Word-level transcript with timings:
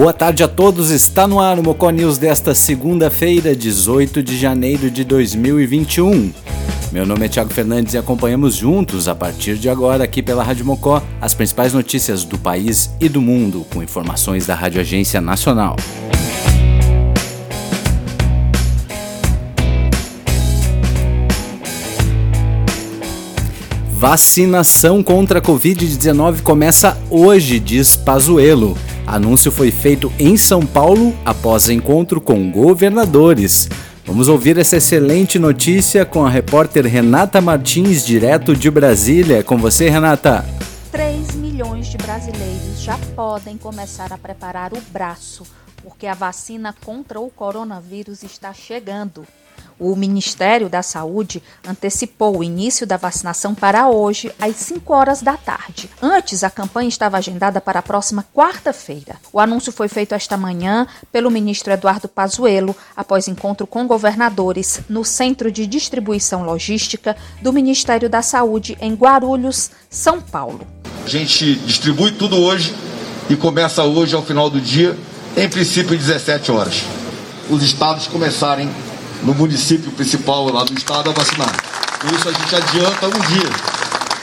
Boa 0.00 0.14
tarde 0.14 0.42
a 0.42 0.48
todos, 0.48 0.90
está 0.90 1.28
no 1.28 1.38
ar 1.38 1.58
o 1.58 1.62
Mocó 1.62 1.90
News 1.90 2.16
desta 2.16 2.54
segunda-feira, 2.54 3.54
18 3.54 4.22
de 4.22 4.38
janeiro 4.38 4.90
de 4.90 5.04
2021. 5.04 6.32
Meu 6.90 7.04
nome 7.04 7.26
é 7.26 7.28
Thiago 7.28 7.52
Fernandes 7.52 7.92
e 7.92 7.98
acompanhamos 7.98 8.54
juntos, 8.54 9.08
a 9.08 9.14
partir 9.14 9.58
de 9.58 9.68
agora, 9.68 10.02
aqui 10.02 10.22
pela 10.22 10.42
Rádio 10.42 10.64
Mocó, 10.64 11.02
as 11.20 11.34
principais 11.34 11.74
notícias 11.74 12.24
do 12.24 12.38
país 12.38 12.90
e 12.98 13.10
do 13.10 13.20
mundo, 13.20 13.66
com 13.74 13.82
informações 13.82 14.46
da 14.46 14.54
Rádio 14.54 14.80
Agência 14.80 15.20
Nacional. 15.20 15.76
Vacinação 23.92 25.02
contra 25.02 25.40
a 25.40 25.42
Covid-19 25.42 26.40
começa 26.40 26.96
hoje, 27.10 27.60
diz 27.60 27.96
Pazuello. 27.96 28.74
Anúncio 29.16 29.50
foi 29.50 29.72
feito 29.72 30.12
em 30.18 30.36
São 30.36 30.64
Paulo 30.64 31.12
após 31.24 31.68
encontro 31.68 32.20
com 32.20 32.50
governadores. 32.50 33.68
Vamos 34.06 34.28
ouvir 34.28 34.56
essa 34.56 34.76
excelente 34.76 35.38
notícia 35.38 36.04
com 36.04 36.24
a 36.24 36.30
repórter 36.30 36.86
Renata 36.86 37.40
Martins, 37.40 38.06
direto 38.06 38.54
de 38.54 38.70
Brasília. 38.70 39.42
Com 39.42 39.58
você, 39.58 39.90
Renata. 39.90 40.44
3 40.92 41.34
milhões 41.34 41.88
de 41.88 41.96
brasileiros 41.96 42.80
já 42.80 42.96
podem 43.16 43.58
começar 43.58 44.12
a 44.12 44.18
preparar 44.18 44.72
o 44.72 44.80
braço, 44.92 45.44
porque 45.82 46.06
a 46.06 46.14
vacina 46.14 46.74
contra 46.84 47.20
o 47.20 47.30
coronavírus 47.30 48.22
está 48.22 48.52
chegando. 48.52 49.26
O 49.80 49.96
Ministério 49.96 50.68
da 50.68 50.82
Saúde 50.82 51.42
antecipou 51.66 52.36
o 52.36 52.44
início 52.44 52.86
da 52.86 52.98
vacinação 52.98 53.54
para 53.54 53.88
hoje, 53.88 54.30
às 54.38 54.56
5 54.56 54.92
horas 54.92 55.22
da 55.22 55.38
tarde. 55.38 55.88
Antes, 56.02 56.44
a 56.44 56.50
campanha 56.50 56.90
estava 56.90 57.16
agendada 57.16 57.62
para 57.62 57.78
a 57.78 57.82
próxima 57.82 58.26
quarta-feira. 58.34 59.16
O 59.32 59.40
anúncio 59.40 59.72
foi 59.72 59.88
feito 59.88 60.14
esta 60.14 60.36
manhã 60.36 60.86
pelo 61.10 61.30
ministro 61.30 61.72
Eduardo 61.72 62.08
Pazuello, 62.08 62.76
após 62.94 63.26
encontro 63.26 63.66
com 63.66 63.86
governadores 63.86 64.82
no 64.86 65.02
Centro 65.02 65.50
de 65.50 65.66
Distribuição 65.66 66.44
Logística 66.44 67.16
do 67.40 67.50
Ministério 67.50 68.10
da 68.10 68.20
Saúde, 68.20 68.76
em 68.82 68.92
Guarulhos, 68.92 69.70
São 69.88 70.20
Paulo. 70.20 70.66
A 71.02 71.08
gente 71.08 71.54
distribui 71.54 72.12
tudo 72.12 72.36
hoje 72.36 72.74
e 73.30 73.36
começa 73.36 73.82
hoje, 73.82 74.14
ao 74.14 74.22
final 74.22 74.50
do 74.50 74.60
dia, 74.60 74.94
em 75.34 75.48
princípio, 75.48 75.96
17 75.96 76.52
horas. 76.52 76.82
Os 77.48 77.62
estados 77.62 78.06
começarem 78.06 78.68
no 79.22 79.34
município 79.34 79.90
principal 79.92 80.50
lá 80.50 80.64
do 80.64 80.74
estado 80.74 81.10
a 81.10 81.12
vacinar. 81.12 81.54
Por 82.00 82.12
isso 82.12 82.28
a 82.28 82.32
gente 82.32 82.56
adianta 82.56 83.06
um 83.06 83.20
dia. 83.28 83.50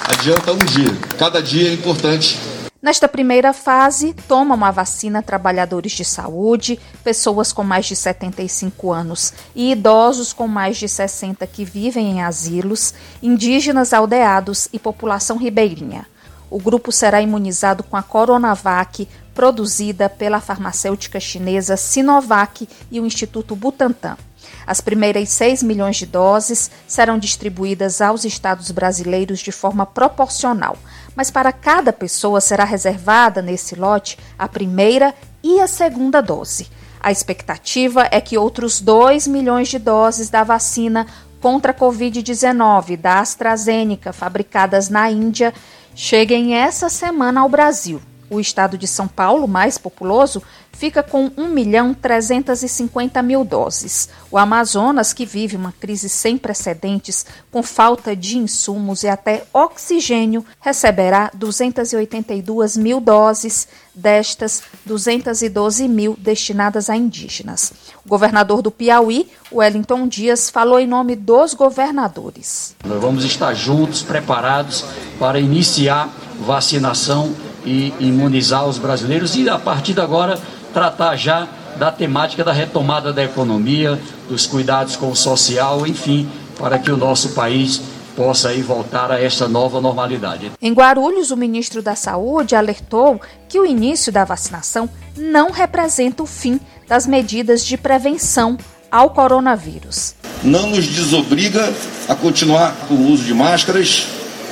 Adianta 0.09 0.53
um 0.53 0.58
dia. 0.58 0.98
Cada 1.17 1.42
dia 1.42 1.70
é 1.70 1.73
importante. 1.73 2.40
Nesta 2.81 3.08
primeira 3.08 3.53
fase, 3.53 4.14
tomam 4.28 4.64
a 4.64 4.72
vacina 4.72 5.22
trabalhadores 5.22 5.92
de 5.92 6.06
saúde, 6.06 6.80
pessoas 7.03 7.52
com 7.52 7.64
mais 7.64 7.86
de 7.86 7.95
75 7.95 8.92
anos 8.92 9.34
e 9.56 9.72
idosos 9.72 10.31
com 10.31 10.48
mais 10.48 10.78
de 10.78 10.88
60 10.88 11.45
que 11.48 11.66
vivem 11.66 12.12
em 12.12 12.22
asilos, 12.22 12.94
indígenas 13.22 13.94
aldeados 13.94 14.70
e 14.72 14.80
população 14.80 15.38
ribeirinha. 15.38 16.06
O 16.50 16.59
grupo 16.59 16.92
será 16.92 17.22
imunizado 17.22 17.84
com 17.84 17.98
a 17.98 18.03
Coronavac, 18.03 19.08
produzida 19.34 20.08
pela 20.08 20.40
farmacêutica 20.40 21.20
chinesa 21.20 21.75
Sinovac 21.75 22.70
e 22.90 23.00
o 23.02 23.06
Instituto 23.06 23.56
Butantan. 23.56 24.18
As 24.67 24.81
primeiras 24.81 25.29
6 25.29 25.63
milhões 25.63 25.95
de 25.95 26.05
doses 26.05 26.69
serão 26.85 27.17
distribuídas 27.17 28.01
aos 28.01 28.25
estados 28.25 28.69
brasileiros 28.69 29.39
de 29.39 29.53
forma 29.53 29.85
proporcional, 29.85 30.78
mas 31.16 31.31
para 31.31 31.53
cada 31.53 31.94
pessoa 31.94 32.41
será 32.41 32.66
reservada 32.66 33.41
nesse 33.41 33.75
lote 33.75 34.19
a 34.38 34.45
primeira 34.45 35.16
e 35.41 35.61
a 35.61 35.67
segunda 35.67 36.22
dose. 36.22 36.67
A 37.00 37.13
expectativa 37.13 38.09
é 38.11 38.19
que 38.19 38.38
outros 38.38 38.81
2 38.81 39.27
milhões 39.27 39.69
de 39.69 39.79
doses 39.79 40.29
da 40.29 40.44
vacina 40.44 41.07
contra 41.39 41.72
a 41.72 41.75
Covid-19 41.75 42.97
da 42.97 43.22
AstraZeneca, 43.22 44.11
fabricadas 44.11 44.89
na 44.89 45.09
Índia, 45.09 45.53
cheguem 45.95 46.56
essa 46.56 46.89
semana 46.89 47.39
ao 47.39 47.47
Brasil. 47.47 48.01
O 48.29 48.39
estado 48.39 48.77
de 48.77 48.88
São 48.88 49.07
Paulo, 49.07 49.47
mais 49.47 49.77
populoso, 49.77 50.41
fica 50.77 51.01
com 51.01 51.31
1 51.35 51.47
milhão 51.47 51.93
350 51.93 53.21
mil 53.23 53.43
doses. 53.43 54.09
O 54.29 54.38
Amazonas, 54.38 55.11
que 55.11 55.25
vive 55.25 55.55
uma 55.55 55.71
crise 55.71 56.07
sem 56.07 56.38
precedentes, 56.38 57.25
com 57.51 57.63
falta 57.63 58.15
de 58.15 58.38
insumos 58.38 59.03
e 59.03 59.07
até 59.07 59.45
oxigênio, 59.53 60.45
receberá 60.61 61.31
282 61.33 62.77
mil 62.77 62.99
doses, 62.99 63.67
destas 63.95 64.61
212 64.85 65.88
mil 65.88 66.15
destinadas 66.19 66.89
a 66.89 66.95
indígenas. 66.95 67.73
O 68.05 68.09
governador 68.09 68.61
do 68.61 68.69
Piauí, 68.69 69.31
Wellington 69.51 70.07
Dias, 70.07 70.49
falou 70.49 70.79
em 70.79 70.85
nome 70.85 71.15
dos 71.15 71.55
governadores. 71.55 72.75
Nós 72.85 73.01
vamos 73.01 73.23
estar 73.23 73.53
juntos, 73.55 74.03
preparados 74.03 74.85
para 75.17 75.39
iniciar 75.39 76.13
vacinação 76.45 77.33
e 77.67 77.94
imunizar 78.00 78.66
os 78.66 78.78
brasileiros 78.78 79.35
e 79.35 79.50
a 79.50 79.59
partir 79.59 79.94
de 79.94 80.00
agora 80.00 80.39
tratar 80.73 81.17
já 81.17 81.45
da 81.75 81.91
temática 81.91 82.44
da 82.44 82.53
retomada 82.53 83.11
da 83.11 83.23
economia, 83.23 84.00
dos 84.29 84.45
cuidados 84.45 84.95
com 84.95 85.11
o 85.11 85.16
social, 85.16 85.85
enfim, 85.85 86.29
para 86.57 86.79
que 86.79 86.89
o 86.89 86.95
nosso 86.95 87.29
país 87.29 87.81
possa 88.16 88.50
aí 88.50 88.61
voltar 88.61 89.11
a 89.11 89.22
esta 89.22 89.47
nova 89.47 89.81
normalidade. 89.81 90.51
Em 90.61 90.73
Guarulhos, 90.73 91.29
o 91.29 91.38
ministro 91.38 91.83
da 91.83 91.94
Saúde 91.94 92.56
alertou 92.56 93.22
que 93.50 93.59
o 93.59 93.66
início 93.66 94.11
da 94.11 94.23
vacinação 94.23 94.89
não 95.16 95.51
representa 95.51 96.23
o 96.23 96.25
fim 96.25 96.59
das 96.88 97.06
medidas 97.06 97.66
de 97.66 97.77
prevenção 97.77 98.57
ao 98.89 99.09
coronavírus. 99.09 100.16
Não 100.41 100.67
nos 100.67 100.88
desobriga 100.88 101.72
a 102.07 102.16
continuar 102.16 102.73
com 102.88 102.95
o 102.95 103.11
uso 103.11 103.23
de 103.23 103.33
máscaras, 103.33 104.07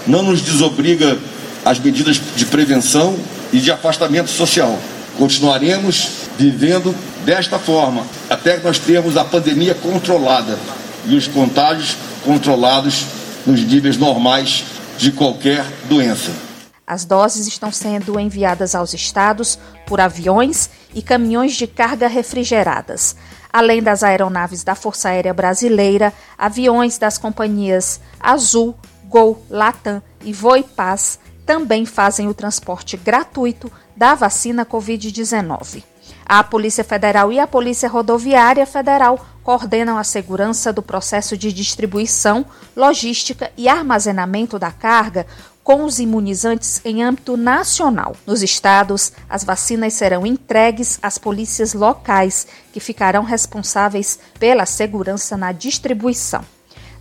não 0.05 0.21
nos 0.21 0.41
desobriga 0.41 1.17
as 1.65 1.79
medidas 1.79 2.21
de 2.35 2.45
prevenção 2.45 3.17
e 3.51 3.59
de 3.59 3.71
afastamento 3.71 4.29
social. 4.29 4.77
Continuaremos 5.17 6.09
vivendo 6.37 6.95
desta 7.25 7.57
forma 7.57 8.05
até 8.29 8.57
que 8.57 8.63
nós 8.63 8.77
tenhamos 8.77 9.17
a 9.17 9.25
pandemia 9.25 9.73
controlada 9.73 10.59
e 11.05 11.15
os 11.15 11.27
contágios 11.27 11.97
controlados 12.23 13.05
nos 13.47 13.61
níveis 13.61 13.97
normais 13.97 14.63
de 14.99 15.11
qualquer 15.11 15.65
doença. 15.89 16.31
As 16.85 17.03
doses 17.03 17.47
estão 17.47 17.71
sendo 17.71 18.19
enviadas 18.19 18.75
aos 18.75 18.93
estados 18.93 19.57
por 19.87 19.99
aviões 19.99 20.69
e 20.93 21.01
caminhões 21.01 21.53
de 21.53 21.65
carga 21.65 22.07
refrigeradas, 22.07 23.15
além 23.51 23.81
das 23.81 24.03
aeronaves 24.03 24.63
da 24.63 24.75
Força 24.75 25.09
Aérea 25.09 25.33
Brasileira, 25.33 26.13
aviões 26.37 26.99
das 26.99 27.17
companhias 27.17 27.99
Azul, 28.19 28.75
Gol, 29.09 29.43
Latam 29.49 30.01
e 30.23 30.31
Voipaz 30.31 31.17
também 31.45 31.85
fazem 31.85 32.27
o 32.27 32.33
transporte 32.33 32.97
gratuito 32.97 33.71
da 33.95 34.15
vacina 34.15 34.65
Covid-19. 34.65 35.83
A 36.25 36.43
Polícia 36.43 36.83
Federal 36.83 37.31
e 37.31 37.39
a 37.39 37.45
Polícia 37.45 37.87
Rodoviária 37.87 38.65
Federal 38.65 39.23
coordenam 39.43 39.97
a 39.97 40.03
segurança 40.03 40.73
do 40.73 40.81
processo 40.81 41.37
de 41.37 41.53
distribuição, 41.53 42.45
logística 42.75 43.51
e 43.55 43.69
armazenamento 43.69 44.57
da 44.57 44.71
carga 44.71 45.27
com 45.63 45.83
os 45.83 45.99
imunizantes 45.99 46.81
em 46.83 47.03
âmbito 47.03 47.37
nacional. 47.37 48.15
Nos 48.25 48.43
estados, 48.43 49.11
as 49.29 49.43
vacinas 49.43 49.93
serão 49.93 50.25
entregues 50.25 50.99
às 51.01 51.17
polícias 51.17 51.73
locais, 51.73 52.47
que 52.71 52.79
ficarão 52.79 53.23
responsáveis 53.23 54.19
pela 54.39 54.65
segurança 54.65 55.35
na 55.35 55.51
distribuição. 55.51 56.43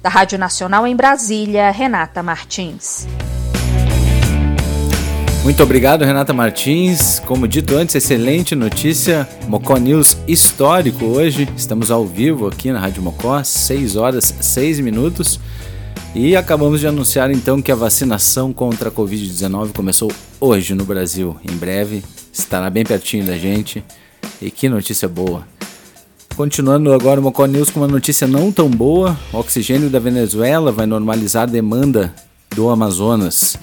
Da 0.03 0.09
Rádio 0.09 0.39
Nacional 0.39 0.87
em 0.87 0.97
Brasília, 0.97 1.71
Renata 1.71 2.23
Martins. 2.23 3.07
Muito 5.45 5.63
obrigado, 5.63 6.07
Renata 6.07 6.33
Martins. 6.33 7.21
Como 7.27 7.47
dito 7.47 7.77
antes, 7.77 7.95
excelente 7.95 8.57
notícia. 8.57 9.29
Mocó 9.47 9.77
News 9.77 10.17
histórico 10.27 11.05
hoje. 11.05 11.47
Estamos 11.55 11.91
ao 11.91 12.07
vivo 12.07 12.49
aqui 12.49 12.73
na 12.73 12.81
Rádio 12.81 13.03
Mocó, 13.03 13.45
6 13.45 13.95
horas 13.95 14.35
6 14.41 14.81
minutos. 14.81 15.39
E 16.15 16.35
acabamos 16.35 16.81
de 16.81 16.87
anunciar 16.87 17.31
então 17.31 17.61
que 17.61 17.71
a 17.71 17.75
vacinação 17.75 18.55
contra 18.55 18.89
a 18.89 18.93
Covid-19 18.93 19.75
começou 19.75 20.11
hoje 20.41 20.75
no 20.75 20.87
Brasil. 20.87 21.37
Em 21.45 21.55
breve 21.55 22.03
estará 22.33 22.71
bem 22.71 22.83
pertinho 22.83 23.27
da 23.27 23.37
gente. 23.37 23.85
E 24.41 24.51
que 24.51 24.67
notícia 24.67 25.07
boa! 25.07 25.47
Continuando 26.35 26.91
agora 26.91 27.21
o 27.21 27.23
Mocó 27.23 27.45
News 27.45 27.69
com 27.69 27.81
uma 27.81 27.87
notícia 27.87 28.27
não 28.27 28.51
tão 28.51 28.71
boa: 28.71 29.15
o 29.31 29.37
oxigênio 29.37 29.91
da 29.91 29.99
Venezuela 29.99 30.73
vai 30.73 30.87
normalizar 30.87 31.43
a 31.43 31.47
demanda 31.47 32.15
do 32.57 32.71
Amazonas. 32.71 33.59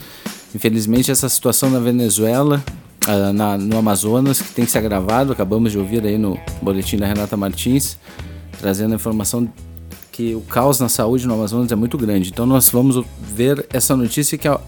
Infelizmente, 0.54 1.12
essa 1.12 1.30
situação 1.30 1.70
na 1.70 1.80
Venezuela, 1.80 2.64
uh, 3.08 3.34
na, 3.34 3.58
no 3.58 3.78
Amazonas, 3.78 4.42
que 4.42 4.54
tem 4.54 4.66
se 4.66 4.78
agravado, 4.78 5.32
acabamos 5.32 5.72
de 5.72 5.78
ouvir 5.78 6.06
aí 6.06 6.18
no 6.18 6.38
boletim 6.62 6.98
da 6.98 7.08
Renata 7.08 7.38
Martins, 7.38 7.98
trazendo 8.60 8.94
a 8.94 8.96
informação 8.96 9.48
que 10.12 10.36
o 10.36 10.42
caos 10.42 10.80
na 10.80 10.90
saúde 10.90 11.26
no 11.26 11.34
Amazonas 11.34 11.72
é 11.72 11.76
muito 11.76 11.98
grande. 11.98 12.30
Então, 12.30 12.46
nós 12.46 12.70
vamos 12.70 13.04
ver 13.20 13.66
essa 13.72 13.96
notícia 13.96 14.38
que 14.38 14.48
a 14.48 14.60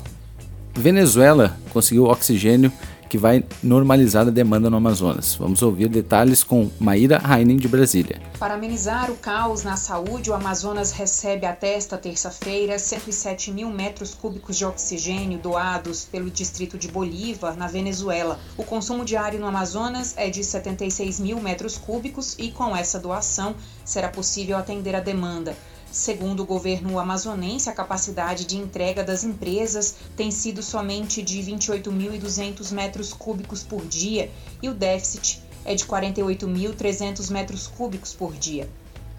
Venezuela 0.74 1.58
conseguiu 1.72 2.06
oxigênio 2.06 2.72
que 3.14 3.18
vai 3.20 3.46
normalizar 3.62 4.28
a 4.28 4.32
demanda 4.32 4.72
no 4.72 4.78
Amazonas. 4.78 5.36
Vamos 5.36 5.62
ouvir 5.62 5.88
detalhes 5.88 6.44
com 6.44 6.72
Maíra 6.80 7.22
Heinen 7.24 7.58
de 7.58 7.68
Brasília. 7.68 8.20
Para 8.40 8.56
amenizar 8.56 9.12
o 9.12 9.16
caos 9.18 9.64
na 9.64 9.78
saúde, 9.78 10.32
o 10.32 10.34
Amazonas 10.34 10.92
recebe 10.92 11.46
até 11.46 11.76
esta 11.76 11.96
terça-feira 11.96 12.80
107 12.80 13.52
mil 13.52 13.70
metros 13.70 14.16
cúbicos 14.16 14.58
de 14.58 14.66
oxigênio 14.66 15.38
doados 15.38 16.06
pelo 16.06 16.32
distrito 16.32 16.76
de 16.76 16.88
Bolívar, 16.88 17.56
na 17.56 17.68
Venezuela. 17.68 18.40
O 18.58 18.64
consumo 18.64 19.06
diário 19.06 19.40
no 19.40 19.46
Amazonas 19.46 20.16
é 20.18 20.32
de 20.32 20.44
76 20.44 21.20
mil 21.20 21.40
metros 21.40 21.78
cúbicos 21.78 22.36
e, 22.40 22.50
com 22.50 22.76
essa 22.76 23.00
doação, 23.00 23.56
será 23.86 24.10
possível 24.10 24.58
atender 24.58 24.96
a 24.96 25.00
demanda. 25.00 25.56
Segundo 25.94 26.42
o 26.42 26.46
governo 26.48 26.98
amazonense, 26.98 27.70
a 27.70 27.72
capacidade 27.72 28.46
de 28.46 28.58
entrega 28.58 29.04
das 29.04 29.24
empresas 29.24 29.94
tem 30.18 30.32
sido 30.32 30.64
somente 30.64 31.22
de 31.22 31.38
28.200 31.40 32.72
metros 32.72 33.14
cúbicos 33.14 33.62
por 33.62 33.86
dia 33.86 34.32
e 34.60 34.68
o 34.68 34.74
déficit 34.74 35.44
é 35.64 35.76
de 35.76 35.86
48.300 35.86 37.30
metros 37.30 37.68
cúbicos 37.68 38.12
por 38.12 38.34
dia. 38.34 38.68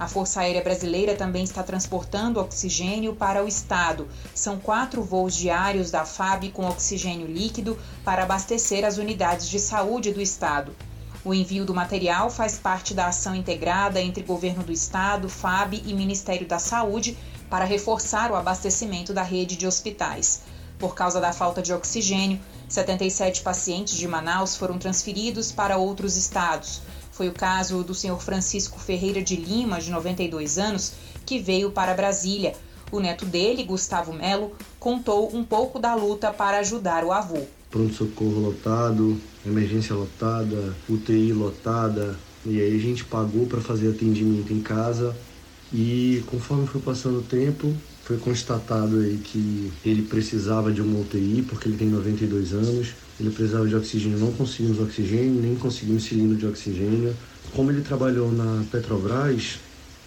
A 0.00 0.08
Força 0.08 0.40
Aérea 0.40 0.64
Brasileira 0.64 1.14
também 1.14 1.44
está 1.44 1.62
transportando 1.62 2.40
oxigênio 2.40 3.14
para 3.14 3.44
o 3.44 3.46
estado. 3.46 4.08
São 4.34 4.58
quatro 4.58 5.00
voos 5.00 5.36
diários 5.36 5.92
da 5.92 6.04
FAB 6.04 6.50
com 6.50 6.66
oxigênio 6.66 7.28
líquido 7.28 7.78
para 8.04 8.24
abastecer 8.24 8.84
as 8.84 8.98
unidades 8.98 9.48
de 9.48 9.60
saúde 9.60 10.12
do 10.12 10.20
estado. 10.20 10.74
O 11.24 11.32
envio 11.32 11.64
do 11.64 11.72
material 11.72 12.28
faz 12.28 12.58
parte 12.58 12.92
da 12.92 13.06
ação 13.06 13.34
integrada 13.34 13.98
entre 13.98 14.22
Governo 14.22 14.62
do 14.62 14.70
Estado, 14.70 15.26
FAB 15.26 15.80
e 15.86 15.94
Ministério 15.94 16.46
da 16.46 16.58
Saúde 16.58 17.16
para 17.48 17.64
reforçar 17.64 18.30
o 18.30 18.36
abastecimento 18.36 19.14
da 19.14 19.22
rede 19.22 19.56
de 19.56 19.66
hospitais. 19.66 20.42
Por 20.78 20.94
causa 20.94 21.22
da 21.22 21.32
falta 21.32 21.62
de 21.62 21.72
oxigênio, 21.72 22.38
77 22.68 23.40
pacientes 23.40 23.96
de 23.96 24.06
Manaus 24.06 24.54
foram 24.54 24.76
transferidos 24.76 25.50
para 25.50 25.78
outros 25.78 26.14
estados. 26.14 26.82
Foi 27.10 27.28
o 27.28 27.32
caso 27.32 27.82
do 27.82 27.94
Sr. 27.94 28.20
Francisco 28.20 28.78
Ferreira 28.78 29.22
de 29.22 29.36
Lima, 29.36 29.80
de 29.80 29.90
92 29.90 30.58
anos, 30.58 30.92
que 31.24 31.38
veio 31.38 31.70
para 31.70 31.94
Brasília. 31.94 32.54
O 32.92 33.00
neto 33.00 33.24
dele, 33.24 33.64
Gustavo 33.64 34.12
Melo, 34.12 34.54
contou 34.78 35.34
um 35.34 35.42
pouco 35.42 35.78
da 35.78 35.94
luta 35.94 36.30
para 36.30 36.58
ajudar 36.58 37.02
o 37.02 37.12
avô 37.12 37.46
pronto-socorro 37.74 38.40
lotado, 38.40 39.20
emergência 39.44 39.96
lotada, 39.96 40.76
UTI 40.88 41.32
lotada. 41.32 42.16
E 42.46 42.60
aí 42.60 42.76
a 42.76 42.78
gente 42.78 43.04
pagou 43.04 43.46
para 43.46 43.60
fazer 43.60 43.88
atendimento 43.90 44.52
em 44.52 44.60
casa 44.60 45.14
e 45.72 46.22
conforme 46.26 46.68
foi 46.68 46.80
passando 46.80 47.18
o 47.18 47.22
tempo, 47.22 47.74
foi 48.04 48.16
constatado 48.18 49.00
aí 49.00 49.18
que 49.24 49.72
ele 49.84 50.02
precisava 50.02 50.70
de 50.70 50.80
uma 50.80 51.00
UTI 51.00 51.44
porque 51.48 51.68
ele 51.68 51.76
tem 51.76 51.88
92 51.88 52.52
anos, 52.52 52.88
ele 53.18 53.30
precisava 53.30 53.66
de 53.66 53.74
oxigênio, 53.74 54.18
não 54.18 54.32
conseguimos 54.32 54.78
oxigênio, 54.78 55.42
nem 55.42 55.56
conseguimos 55.56 56.04
cilindro 56.04 56.36
de 56.36 56.46
oxigênio. 56.46 57.12
Como 57.56 57.72
ele 57.72 57.82
trabalhou 57.82 58.30
na 58.30 58.62
Petrobras, 58.70 59.58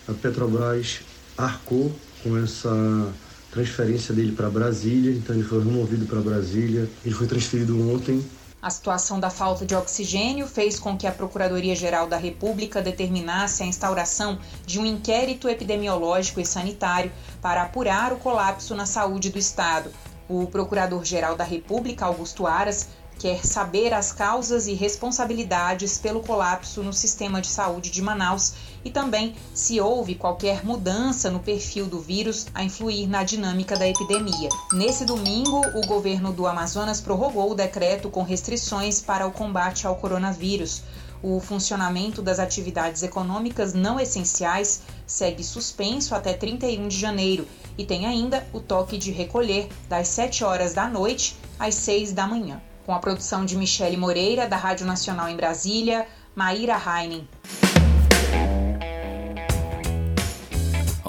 a 0.08 0.14
Petrobras 0.14 1.00
arcou 1.38 1.94
com 2.24 2.38
essa 2.38 3.14
transferência 3.52 4.14
dele 4.14 4.32
para 4.32 4.50
Brasília, 4.50 5.12
então 5.12 5.36
ele 5.36 5.44
foi 5.44 5.60
removido 5.60 6.06
para 6.06 6.20
Brasília. 6.20 6.90
Ele 7.04 7.16
foi 7.16 7.28
transferido 7.28 7.80
ontem. 7.94 8.24
A 8.60 8.70
situação 8.70 9.20
da 9.20 9.30
falta 9.30 9.66
de 9.66 9.76
oxigênio 9.76 10.48
fez 10.48 10.80
com 10.80 10.98
que 10.98 11.06
a 11.06 11.12
Procuradoria-Geral 11.12 12.08
da 12.08 12.18
República 12.18 12.82
determinasse 12.82 13.64
a 13.64 13.66
instauração 13.66 14.40
de 14.66 14.80
um 14.80 14.86
inquérito 14.86 15.48
epidemiológico 15.48 16.42
e 16.42 16.46
sanitário 16.46 17.12
para 17.42 17.62
apurar 17.62 18.12
o 18.12 18.18
colapso 18.18 18.76
na 18.76 18.86
saúde 18.86 19.30
do 19.30 19.38
Estado. 19.38 19.92
O 20.28 20.48
Procurador-Geral 20.48 21.38
da 21.38 21.44
República, 21.44 22.06
Augusto 22.06 22.48
Aras, 22.48 22.90
quer 23.18 23.46
saber 23.46 23.94
as 23.94 24.12
causas 24.12 24.68
e 24.68 24.74
responsabilidades 24.74 25.98
pelo 25.98 26.22
colapso 26.22 26.84
no 26.84 26.94
sistema 26.94 27.42
de 27.42 27.48
saúde 27.48 27.90
de 27.90 28.02
Manaus 28.02 28.54
e 28.88 28.90
também 28.90 29.36
se 29.54 29.82
houve 29.82 30.16
qualquer 30.16 30.66
mudança 30.66 31.30
no 31.30 31.42
perfil 31.42 31.88
do 31.88 32.00
vírus 32.00 32.48
a 32.54 32.64
influir 32.64 33.06
na 33.06 33.22
dinâmica 33.22 33.76
da 33.76 33.86
epidemia. 33.86 34.48
Nesse 34.72 35.04
domingo, 35.04 35.62
o 35.76 35.86
governo 35.86 36.32
do 36.32 36.48
Amazonas 36.48 37.02
prorrogou 37.02 37.52
o 37.52 37.56
decreto 37.56 38.10
com 38.10 38.24
restrições 38.24 39.02
para 39.02 39.28
o 39.28 39.32
combate 39.32 39.86
ao 39.86 39.98
coronavírus. 39.98 40.84
O 41.22 41.42
funcionamento 41.42 42.22
das 42.22 42.40
atividades 42.40 43.04
econômicas 43.04 43.74
não 43.74 44.00
essenciais 44.00 44.84
segue 45.06 45.44
suspenso 45.44 46.16
até 46.16 46.32
31 46.32 46.88
de 46.88 46.98
janeiro 46.98 47.46
e 47.78 47.86
tem 47.86 48.06
ainda 48.06 48.48
o 48.54 48.62
toque 48.62 48.98
de 48.98 49.12
recolher 49.12 49.68
das 49.90 50.08
7 50.08 50.46
horas 50.46 50.74
da 50.74 50.88
noite 50.88 51.36
às 51.60 51.76
6 51.76 52.14
da 52.14 52.26
manhã 52.26 52.62
com 52.86 52.94
a 52.94 53.00
produção 53.00 53.44
de 53.44 53.58
Michele 53.58 53.98
Moreira, 53.98 54.48
da 54.48 54.56
Rádio 54.56 54.86
Nacional 54.86 55.28
em 55.28 55.36
Brasília, 55.36 56.08
Maíra 56.34 56.82
Heinen. 56.82 57.28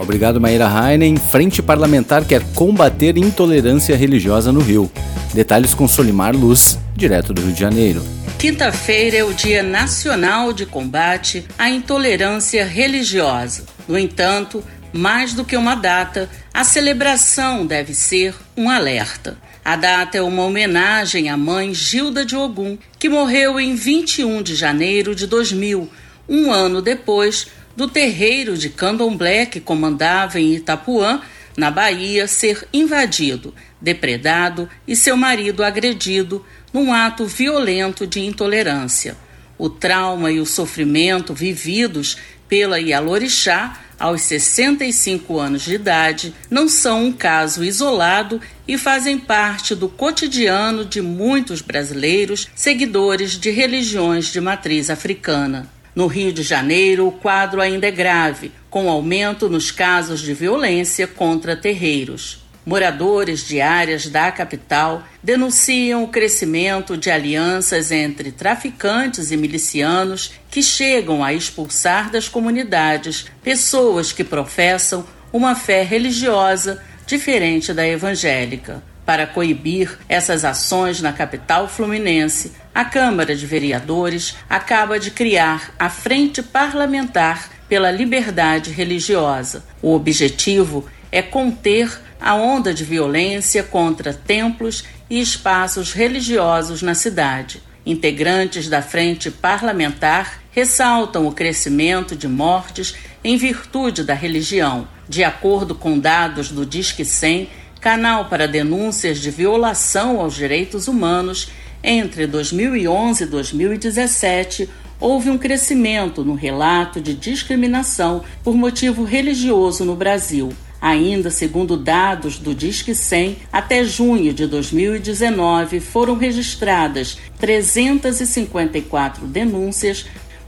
Obrigado, 0.00 0.40
Maíra 0.40 0.68
Heinen. 0.68 1.16
Frente 1.16 1.60
Parlamentar 1.60 2.24
quer 2.24 2.42
combater 2.54 3.18
intolerância 3.18 3.96
religiosa 3.96 4.52
no 4.52 4.60
Rio. 4.60 4.90
Detalhes 5.34 5.74
com 5.74 5.88
Solimar 5.88 6.36
Luz, 6.36 6.78
direto 6.94 7.34
do 7.34 7.42
Rio 7.42 7.52
de 7.52 7.58
Janeiro. 7.58 8.02
Quinta-feira 8.38 9.16
é 9.16 9.24
o 9.24 9.34
Dia 9.34 9.62
Nacional 9.62 10.52
de 10.52 10.64
Combate 10.64 11.44
à 11.58 11.68
Intolerância 11.68 12.64
Religiosa. 12.64 13.64
No 13.88 13.98
entanto, 13.98 14.62
mais 14.92 15.34
do 15.34 15.44
que 15.44 15.56
uma 15.56 15.74
data, 15.74 16.30
a 16.54 16.62
celebração 16.62 17.66
deve 17.66 17.92
ser 17.92 18.36
um 18.56 18.70
alerta. 18.70 19.36
A 19.64 19.74
data 19.74 20.16
é 20.16 20.22
uma 20.22 20.44
homenagem 20.44 21.28
à 21.28 21.36
mãe 21.36 21.74
Gilda 21.74 22.24
de 22.24 22.36
Ogum, 22.36 22.78
que 23.00 23.08
morreu 23.08 23.58
em 23.58 23.74
21 23.74 24.42
de 24.42 24.54
janeiro 24.54 25.14
de 25.14 25.26
2000, 25.26 25.90
um 26.28 26.52
ano 26.52 26.80
depois 26.80 27.48
do 27.78 27.86
terreiro 27.86 28.58
de 28.58 28.70
candomblé 28.70 29.46
que 29.46 29.60
comandava 29.60 30.40
em 30.40 30.52
Itapuã, 30.52 31.22
na 31.56 31.70
Bahia, 31.70 32.26
ser 32.26 32.66
invadido, 32.72 33.54
depredado 33.80 34.68
e 34.84 34.96
seu 34.96 35.16
marido 35.16 35.62
agredido 35.62 36.44
num 36.72 36.92
ato 36.92 37.24
violento 37.24 38.04
de 38.04 38.18
intolerância. 38.18 39.16
O 39.56 39.70
trauma 39.70 40.32
e 40.32 40.40
o 40.40 40.44
sofrimento 40.44 41.32
vividos 41.32 42.16
pela 42.48 42.80
Ialorixá 42.80 43.78
aos 43.96 44.22
65 44.22 45.38
anos 45.38 45.62
de 45.62 45.76
idade 45.76 46.34
não 46.50 46.68
são 46.68 47.04
um 47.04 47.12
caso 47.12 47.62
isolado 47.62 48.40
e 48.66 48.76
fazem 48.76 49.16
parte 49.16 49.76
do 49.76 49.88
cotidiano 49.88 50.84
de 50.84 51.00
muitos 51.00 51.60
brasileiros 51.60 52.48
seguidores 52.56 53.38
de 53.38 53.50
religiões 53.50 54.32
de 54.32 54.40
matriz 54.40 54.90
africana. 54.90 55.77
No 55.98 56.06
Rio 56.06 56.32
de 56.32 56.44
Janeiro, 56.44 57.08
o 57.08 57.10
quadro 57.10 57.60
ainda 57.60 57.88
é 57.88 57.90
grave, 57.90 58.52
com 58.70 58.88
aumento 58.88 59.48
nos 59.48 59.72
casos 59.72 60.20
de 60.20 60.32
violência 60.32 61.08
contra 61.08 61.56
terreiros. 61.56 62.46
Moradores 62.64 63.44
de 63.44 63.60
áreas 63.60 64.06
da 64.06 64.30
capital 64.30 65.02
denunciam 65.20 66.04
o 66.04 66.06
crescimento 66.06 66.96
de 66.96 67.10
alianças 67.10 67.90
entre 67.90 68.30
traficantes 68.30 69.32
e 69.32 69.36
milicianos 69.36 70.34
que 70.48 70.62
chegam 70.62 71.24
a 71.24 71.34
expulsar 71.34 72.12
das 72.12 72.28
comunidades 72.28 73.26
pessoas 73.42 74.12
que 74.12 74.22
professam 74.22 75.04
uma 75.32 75.56
fé 75.56 75.82
religiosa 75.82 76.80
diferente 77.08 77.72
da 77.72 77.84
evangélica. 77.84 78.84
Para 79.08 79.26
coibir 79.26 79.98
essas 80.06 80.44
ações 80.44 81.00
na 81.00 81.14
capital 81.14 81.66
fluminense, 81.66 82.52
a 82.74 82.84
Câmara 82.84 83.34
de 83.34 83.46
Vereadores 83.46 84.36
acaba 84.50 85.00
de 85.00 85.10
criar 85.10 85.72
a 85.78 85.88
Frente 85.88 86.42
Parlamentar 86.42 87.48
pela 87.70 87.90
Liberdade 87.90 88.70
Religiosa. 88.70 89.64
O 89.80 89.94
objetivo 89.94 90.84
é 91.10 91.22
conter 91.22 91.90
a 92.20 92.34
onda 92.34 92.74
de 92.74 92.84
violência 92.84 93.62
contra 93.62 94.12
templos 94.12 94.84
e 95.08 95.18
espaços 95.18 95.94
religiosos 95.94 96.82
na 96.82 96.94
cidade. 96.94 97.62
Integrantes 97.86 98.68
da 98.68 98.82
frente 98.82 99.30
parlamentar 99.30 100.42
ressaltam 100.50 101.26
o 101.26 101.32
crescimento 101.32 102.14
de 102.14 102.28
mortes 102.28 102.94
em 103.24 103.38
virtude 103.38 104.04
da 104.04 104.12
religião. 104.12 104.86
De 105.08 105.24
acordo 105.24 105.74
com 105.74 105.98
dados 105.98 106.50
do 106.50 106.66
Disque 106.66 107.06
100, 107.06 107.48
canal 107.88 108.26
para 108.26 108.46
denúncias 108.46 109.18
de 109.18 109.30
violação 109.30 110.20
aos 110.20 110.34
direitos 110.34 110.88
humanos, 110.88 111.48
entre 111.82 112.26
2011 112.26 113.22
e 113.22 113.26
2017, 113.26 114.68
houve 115.00 115.30
um 115.30 115.38
crescimento 115.38 116.22
no 116.22 116.34
relato 116.34 117.00
de 117.00 117.14
discriminação 117.14 118.22
por 118.44 118.54
motivo 118.54 119.04
religioso 119.04 119.86
no 119.86 119.96
Brasil. 119.96 120.52
Ainda 120.82 121.30
segundo 121.30 121.78
dados 121.78 122.38
do 122.38 122.54
Disque 122.54 122.94
100, 122.94 123.38
até 123.50 123.82
junho 123.82 124.34
de 124.34 124.46
2019 124.46 125.80
foram 125.80 126.14
registradas 126.14 127.16
354 127.38 129.26
denúncias, 129.26 130.04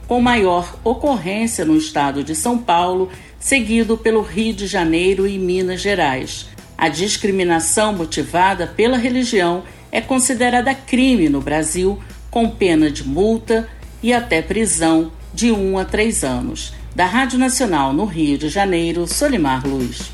com 0.07 0.21
maior 0.21 0.79
ocorrência 0.85 1.65
no 1.65 1.75
estado 1.75 2.23
de 2.23 2.35
São 2.35 2.59
Paulo, 2.59 3.09
seguido 3.39 3.97
pelo 3.97 4.21
Rio 4.21 4.53
de 4.53 4.67
Janeiro 4.67 5.27
e 5.27 5.39
Minas 5.39 5.81
Gerais. 5.81 6.51
A 6.81 6.89
discriminação 6.89 7.93
motivada 7.93 8.67
pela 8.67 8.97
religião 8.97 9.65
é 9.93 10.01
considerada 10.01 10.75
crime 10.75 11.29
no 11.29 11.43
Brasil 11.43 11.99
com 12.31 12.49
pena 12.49 12.91
de 12.91 13.07
multa 13.07 13.69
e 14.03 14.15
até 14.15 14.41
prisão 14.41 15.13
de 15.35 15.53
um 15.53 15.77
a 15.77 15.85
três 15.85 16.25
anos. 16.25 16.73
Da 16.97 17.05
Rádio 17.05 17.39
Nacional 17.39 17.93
no 17.93 18.07
Rio 18.07 18.39
de 18.39 18.49
Janeiro, 18.49 19.07
Solimar 19.07 19.67
Luz. 19.67 20.11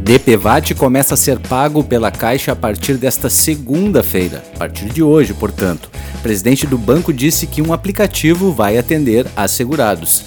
DPVAT 0.00 0.74
começa 0.76 1.12
a 1.12 1.16
ser 1.18 1.38
pago 1.38 1.84
pela 1.84 2.10
Caixa 2.10 2.52
a 2.52 2.56
partir 2.56 2.94
desta 2.94 3.28
segunda-feira, 3.28 4.42
a 4.54 4.58
partir 4.60 4.86
de 4.86 5.02
hoje, 5.02 5.34
portanto. 5.34 5.90
O 6.14 6.18
presidente 6.22 6.66
do 6.66 6.78
banco 6.78 7.12
disse 7.12 7.46
que 7.46 7.60
um 7.60 7.70
aplicativo 7.70 8.50
vai 8.50 8.78
atender 8.78 9.26
assegurados. 9.36 10.24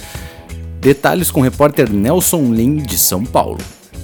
Detalhes 0.80 1.32
com 1.32 1.40
o 1.40 1.44
repórter 1.44 1.92
Nelson 1.92 2.54
Lim, 2.54 2.78
de 2.78 3.00
São 3.00 3.26
Paulo. 3.26 3.58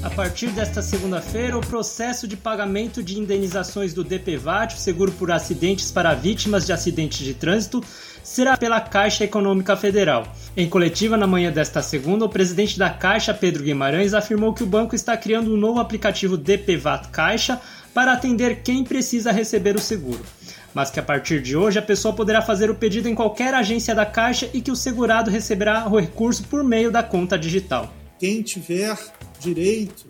A 0.03 0.09
partir 0.09 0.47
desta 0.47 0.81
segunda-feira, 0.81 1.55
o 1.55 1.61
processo 1.61 2.27
de 2.27 2.35
pagamento 2.35 3.03
de 3.03 3.19
indenizações 3.19 3.93
do 3.93 4.03
DPVAT, 4.03 4.73
seguro 4.79 5.11
por 5.11 5.31
acidentes 5.31 5.91
para 5.91 6.15
vítimas 6.15 6.65
de 6.65 6.73
acidentes 6.73 7.19
de 7.19 7.35
trânsito, 7.35 7.83
será 8.23 8.57
pela 8.57 8.81
Caixa 8.81 9.23
Econômica 9.25 9.77
Federal. 9.77 10.27
Em 10.57 10.67
coletiva 10.67 11.15
na 11.17 11.27
manhã 11.27 11.51
desta 11.51 11.83
segunda, 11.83 12.25
o 12.25 12.29
presidente 12.29 12.79
da 12.79 12.89
Caixa, 12.89 13.31
Pedro 13.31 13.63
Guimarães, 13.63 14.15
afirmou 14.15 14.55
que 14.55 14.63
o 14.63 14.67
banco 14.67 14.95
está 14.95 15.15
criando 15.15 15.53
um 15.53 15.57
novo 15.57 15.79
aplicativo 15.79 16.35
DPVAT 16.35 17.09
Caixa 17.09 17.61
para 17.93 18.13
atender 18.13 18.63
quem 18.63 18.83
precisa 18.83 19.31
receber 19.31 19.75
o 19.75 19.79
seguro. 19.79 20.25
Mas 20.73 20.89
que 20.89 20.99
a 20.99 21.03
partir 21.03 21.43
de 21.43 21.55
hoje 21.55 21.77
a 21.77 21.81
pessoa 21.81 22.15
poderá 22.15 22.41
fazer 22.41 22.71
o 22.71 22.75
pedido 22.75 23.07
em 23.07 23.13
qualquer 23.13 23.53
agência 23.53 23.93
da 23.93 24.05
Caixa 24.05 24.49
e 24.51 24.61
que 24.61 24.71
o 24.71 24.75
segurado 24.75 25.29
receberá 25.29 25.87
o 25.87 25.99
recurso 25.99 26.43
por 26.45 26.63
meio 26.63 26.89
da 26.89 27.03
conta 27.03 27.37
digital. 27.37 27.93
Quem 28.17 28.41
tiver 28.41 28.97
direito 29.41 30.05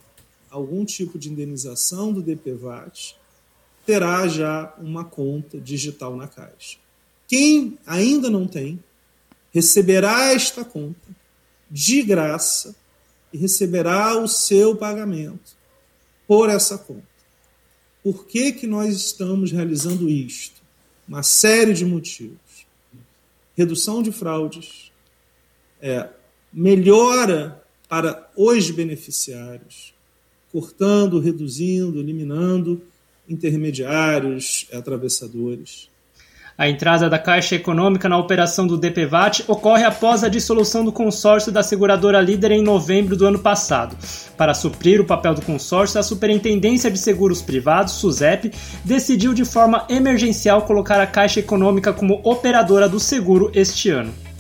a 0.50 0.56
algum 0.56 0.84
tipo 0.84 1.18
de 1.18 1.30
indenização 1.30 2.12
do 2.12 2.22
DPVAT 2.22 3.16
terá 3.86 4.28
já 4.28 4.74
uma 4.78 5.06
conta 5.06 5.60
digital 5.60 6.16
na 6.16 6.28
Caixa. 6.28 6.78
Quem 7.28 7.80
ainda 7.86 8.30
não 8.30 8.46
tem, 8.46 8.84
receberá 9.52 10.34
esta 10.34 10.66
conta 10.66 11.10
de 11.70 12.02
graça 12.04 12.76
e 13.32 13.38
receberá 13.38 14.18
o 14.18 14.28
seu 14.28 14.76
pagamento 14.76 15.56
por 16.28 16.50
essa 16.50 16.78
conta. 16.78 17.10
Por 18.04 18.26
que, 18.28 18.52
que 18.52 18.68
nós 18.68 18.96
estamos 18.96 19.52
realizando 19.52 20.10
isto? 20.10 20.62
Uma 21.08 21.24
série 21.24 21.74
de 21.74 21.86
motivos. 21.86 22.68
Redução 23.56 24.02
de 24.02 24.12
fraudes, 24.12 24.92
é, 25.82 26.10
melhora 26.52 27.61
para 27.92 28.26
os 28.38 28.72
beneficiários, 28.72 29.94
cortando, 30.50 31.20
reduzindo, 31.20 32.00
eliminando 32.00 32.82
intermediários, 33.28 34.66
atravessadores. 34.72 35.90
A 36.58 36.70
entrada 36.70 37.10
da 37.10 37.20
Caixa 37.20 37.56
Econômica 37.56 38.08
na 38.08 38.18
operação 38.18 38.66
do 38.66 38.78
DPVAT 38.78 39.44
ocorre 39.46 39.84
após 39.84 40.24
a 40.24 40.30
dissolução 40.30 40.86
do 40.86 40.92
consórcio 40.94 41.52
da 41.52 41.62
seguradora 41.62 42.22
líder 42.22 42.52
em 42.52 42.64
novembro 42.64 43.18
do 43.18 43.28
ano 43.28 43.40
passado. 43.40 43.98
Para 44.38 44.54
suprir 44.54 45.02
o 45.02 45.06
papel 45.06 45.34
do 45.34 45.42
consórcio, 45.42 46.00
a 46.00 46.04
Superintendência 46.04 46.90
de 46.90 46.98
Seguros 46.98 47.42
Privados, 47.42 47.96
SUSEP, 47.96 48.54
decidiu 48.86 49.34
de 49.34 49.44
forma 49.44 49.86
emergencial 49.90 50.62
colocar 50.62 51.02
a 51.02 51.08
Caixa 51.08 51.42
Econômica 51.42 51.92
como 51.92 52.22
operadora 52.24 52.88
do 52.88 53.02
seguro 53.02 53.52
este 53.54 53.90
ano. 53.90 54.31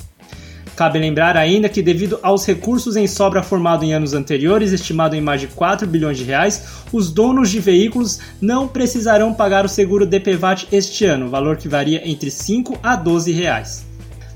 Cabe 0.81 0.97
lembrar 0.97 1.37
ainda 1.37 1.69
que, 1.69 1.79
devido 1.79 2.17
aos 2.23 2.43
recursos 2.43 2.95
em 2.95 3.05
sobra 3.05 3.43
formado 3.43 3.85
em 3.85 3.93
anos 3.93 4.15
anteriores, 4.15 4.71
estimado 4.71 5.15
em 5.15 5.21
mais 5.21 5.39
de 5.39 5.45
4 5.45 5.85
bilhões 5.85 6.17
de 6.17 6.23
reais, 6.23 6.65
os 6.91 7.11
donos 7.11 7.51
de 7.51 7.59
veículos 7.59 8.19
não 8.41 8.67
precisarão 8.67 9.31
pagar 9.31 9.63
o 9.63 9.69
seguro 9.69 10.07
DPVAT 10.07 10.67
este 10.71 11.05
ano, 11.05 11.29
valor 11.29 11.57
que 11.57 11.67
varia 11.67 12.01
entre 12.03 12.31
5 12.31 12.79
a 12.81 12.95
12 12.95 13.31
reais. 13.31 13.85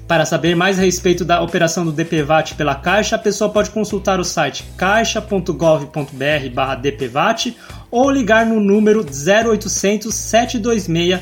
Para 0.08 0.24
saber 0.24 0.56
mais 0.56 0.78
a 0.78 0.84
respeito 0.84 1.26
da 1.26 1.42
operação 1.42 1.84
do 1.84 1.92
DPVAT 1.92 2.54
pela 2.54 2.76
Caixa, 2.76 3.16
a 3.16 3.20
pessoa 3.20 3.50
pode 3.50 3.72
consultar 3.72 4.20
o 4.20 4.24
site 4.24 4.66
caixa.gov.br/dpvat 4.78 7.58
ou 7.90 8.12
ligar 8.12 8.46
no 8.46 8.60
número 8.60 9.04
0800 9.04 10.14
726 10.14 11.20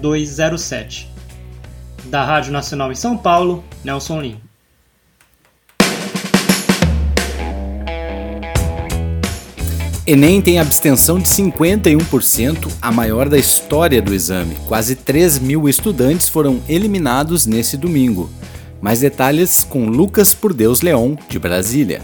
0207. 0.00 1.10
Da 2.04 2.24
Rádio 2.24 2.52
Nacional 2.52 2.92
em 2.92 2.94
São 2.94 3.16
Paulo, 3.16 3.64
Nelson 3.82 4.20
Lima. 4.20 4.43
Enem 10.06 10.42
tem 10.42 10.58
abstenção 10.58 11.18
de 11.18 11.26
51%, 11.26 12.70
a 12.82 12.92
maior 12.92 13.26
da 13.26 13.38
história 13.38 14.02
do 14.02 14.12
exame. 14.12 14.54
Quase 14.66 14.94
3 14.94 15.38
mil 15.38 15.66
estudantes 15.66 16.28
foram 16.28 16.62
eliminados 16.68 17.46
nesse 17.46 17.74
domingo. 17.78 18.28
Mais 18.82 19.00
detalhes 19.00 19.64
com 19.64 19.88
Lucas 19.88 20.34
Por 20.34 20.52
Deus 20.52 20.82
Leon, 20.82 21.16
de 21.26 21.38
Brasília. 21.38 22.02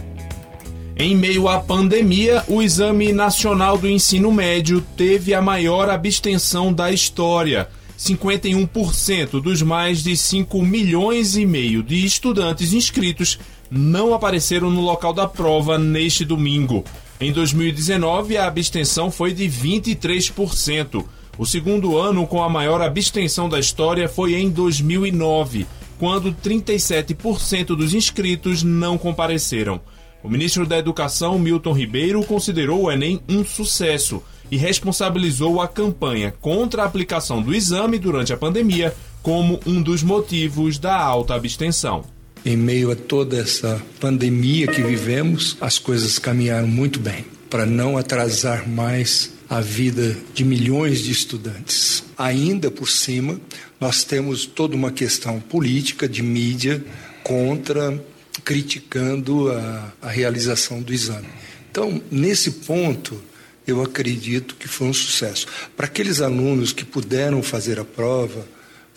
Em 0.97 1.15
meio 1.15 1.47
à 1.47 1.61
pandemia, 1.61 2.43
o 2.49 2.63
Exame 2.63 3.13
Nacional 3.13 3.77
do 3.77 3.87
Ensino 3.87 4.33
Médio 4.33 4.83
teve 4.97 5.35
a 5.35 5.43
maior 5.43 5.91
abstenção 5.91 6.73
da 6.73 6.91
história. 6.91 7.69
51% 7.99 9.43
dos 9.43 9.61
mais 9.61 10.03
de 10.03 10.17
5 10.17 10.63
milhões 10.63 11.37
e 11.37 11.45
meio 11.45 11.83
de 11.83 12.03
estudantes 12.03 12.73
inscritos 12.73 13.39
não 13.71 14.15
apareceram 14.15 14.71
no 14.71 14.81
local 14.81 15.13
da 15.13 15.29
prova 15.29 15.79
neste 15.79 16.25
domingo. 16.25 16.83
Em 17.21 17.33
2019, 17.33 18.39
a 18.39 18.47
abstenção 18.47 19.11
foi 19.11 19.35
de 19.35 19.45
23%. 19.45 21.05
O 21.37 21.45
segundo 21.45 21.99
ano 21.99 22.27
com 22.27 22.43
a 22.43 22.49
maior 22.49 22.81
abstenção 22.81 23.47
da 23.47 23.59
história 23.61 24.09
foi 24.09 24.37
em 24.37 24.49
2009, 24.49 25.67
quando 25.99 26.33
37% 26.33 27.77
dos 27.77 27.93
inscritos 27.93 28.63
não 28.63 28.97
compareceram. 28.97 29.83
O 30.23 30.31
ministro 30.31 30.65
da 30.65 30.79
Educação, 30.79 31.39
Milton 31.39 31.75
Ribeiro, 31.75 32.25
considerou 32.25 32.85
o 32.85 32.91
Enem 32.91 33.21
um 33.29 33.45
sucesso 33.45 34.23
e 34.51 34.57
responsabilizou 34.57 35.61
a 35.61 35.69
campanha 35.69 36.33
contra 36.41 36.83
a 36.83 36.87
aplicação 36.87 37.43
do 37.43 37.55
exame 37.55 37.99
durante 37.99 38.33
a 38.33 38.37
pandemia 38.37 38.95
como 39.23 39.61
um 39.67 39.83
dos 39.83 40.03
motivos 40.03 40.79
da 40.79 40.97
alta 40.99 41.35
abstenção. 41.35 42.03
Em 42.45 42.57
meio 42.57 42.91
a 42.91 42.97
toda 42.97 43.37
essa 43.37 43.83
pandemia 44.01 44.67
que 44.67 44.83
vivemos, 44.83 45.57
as 45.61 45.79
coisas 45.79 46.19
caminharam 46.19 46.67
muito 46.67 46.99
bem 46.99 47.25
para 47.51 47.67
não 47.67 47.99
atrasar 47.99 48.67
mais 48.69 49.33
a 49.49 49.61
vida 49.61 50.17
de 50.33 50.45
milhões 50.45 51.01
de 51.01 51.11
estudantes. 51.11 52.05
Ainda 52.17 52.71
por 52.71 52.89
cima, 52.89 53.39
nós 53.81 54.05
temos 54.05 54.47
toda 54.47 54.75
uma 54.75 54.93
questão 54.93 55.41
política 55.41 56.09
de 56.09 56.23
mídia 56.23 56.83
contra, 57.23 58.03
criticando 58.45 59.51
a, 59.51 59.93
a 60.01 60.09
realização 60.09 60.81
do 60.81 60.95
exame. 60.95 61.27
Então, 61.71 62.01
nesse 62.11 62.53
ponto, 62.53 63.21
eu 63.67 63.83
acredito 63.83 64.55
que 64.55 64.69
foi 64.69 64.87
um 64.89 64.95
sucesso. 64.95 65.47
Para 65.77 65.87
aqueles 65.87 66.21
alunos 66.21 66.73
que 66.73 66.85
puderam 66.85 67.43
fazer 67.43 67.79
a 67.79 67.85
prova, 67.85 68.47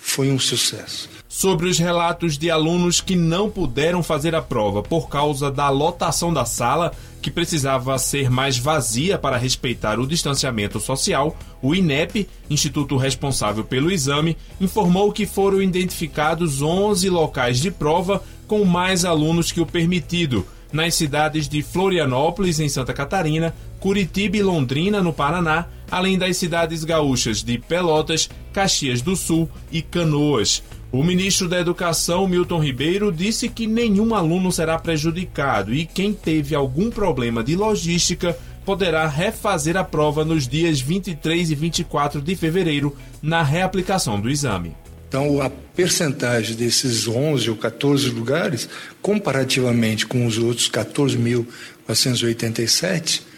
foi 0.03 0.29
um 0.29 0.37
sucesso. 0.37 1.09
Sobre 1.29 1.67
os 1.67 1.79
relatos 1.79 2.37
de 2.37 2.51
alunos 2.51 3.01
que 3.01 3.15
não 3.15 3.49
puderam 3.49 4.03
fazer 4.03 4.35
a 4.35 4.41
prova 4.41 4.83
por 4.83 5.09
causa 5.09 5.49
da 5.49 5.69
lotação 5.69 6.31
da 6.31 6.45
sala, 6.45 6.91
que 7.21 7.31
precisava 7.31 7.97
ser 7.97 8.29
mais 8.29 8.57
vazia 8.57 9.17
para 9.17 9.37
respeitar 9.37 9.99
o 9.99 10.05
distanciamento 10.05 10.79
social, 10.79 11.35
o 11.61 11.73
INEP, 11.73 12.29
instituto 12.49 12.97
responsável 12.97 13.63
pelo 13.63 13.89
exame, 13.89 14.37
informou 14.61 15.11
que 15.11 15.25
foram 15.25 15.61
identificados 15.61 16.61
11 16.61 17.09
locais 17.09 17.59
de 17.59 17.71
prova 17.71 18.21
com 18.45 18.63
mais 18.65 19.05
alunos 19.05 19.51
que 19.51 19.61
o 19.61 19.65
permitido, 19.65 20.45
nas 20.71 20.95
cidades 20.95 21.47
de 21.47 21.63
Florianópolis, 21.63 22.59
em 22.59 22.67
Santa 22.67 22.93
Catarina, 22.93 23.55
Curitiba 23.79 24.37
e 24.37 24.43
Londrina, 24.43 25.01
no 25.01 25.13
Paraná, 25.13 25.67
além 25.89 26.17
das 26.17 26.37
cidades 26.37 26.83
gaúchas 26.83 27.43
de 27.43 27.57
Pelotas, 27.57 28.29
Caxias 28.53 29.01
do 29.01 29.15
Sul 29.15 29.49
e 29.71 29.81
Canoas. 29.81 30.61
O 30.91 31.03
ministro 31.03 31.49
da 31.49 31.59
Educação, 31.59 32.27
Milton 32.27 32.59
Ribeiro, 32.59 33.11
disse 33.11 33.49
que 33.49 33.65
nenhum 33.65 34.13
aluno 34.13 34.51
será 34.51 34.77
prejudicado 34.77 35.73
e 35.73 35.87
quem 35.87 36.13
teve 36.13 36.53
algum 36.53 36.91
problema 36.91 37.43
de 37.43 37.55
logística 37.55 38.37
poderá 38.63 39.07
refazer 39.07 39.75
a 39.75 39.83
prova 39.83 40.23
nos 40.23 40.47
dias 40.47 40.79
23 40.79 41.49
e 41.49 41.55
24 41.55 42.21
de 42.21 42.35
fevereiro 42.35 42.95
na 43.21 43.41
reaplicação 43.41 44.21
do 44.21 44.29
exame. 44.29 44.75
Então, 45.09 45.41
a 45.41 45.49
percentagem 45.49 46.55
desses 46.55 47.07
11 47.07 47.49
ou 47.49 47.55
14 47.55 48.09
lugares, 48.09 48.69
comparativamente 49.01 50.05
com 50.05 50.23
os 50.25 50.37
outros 50.37 50.69
14.487, 50.69 53.32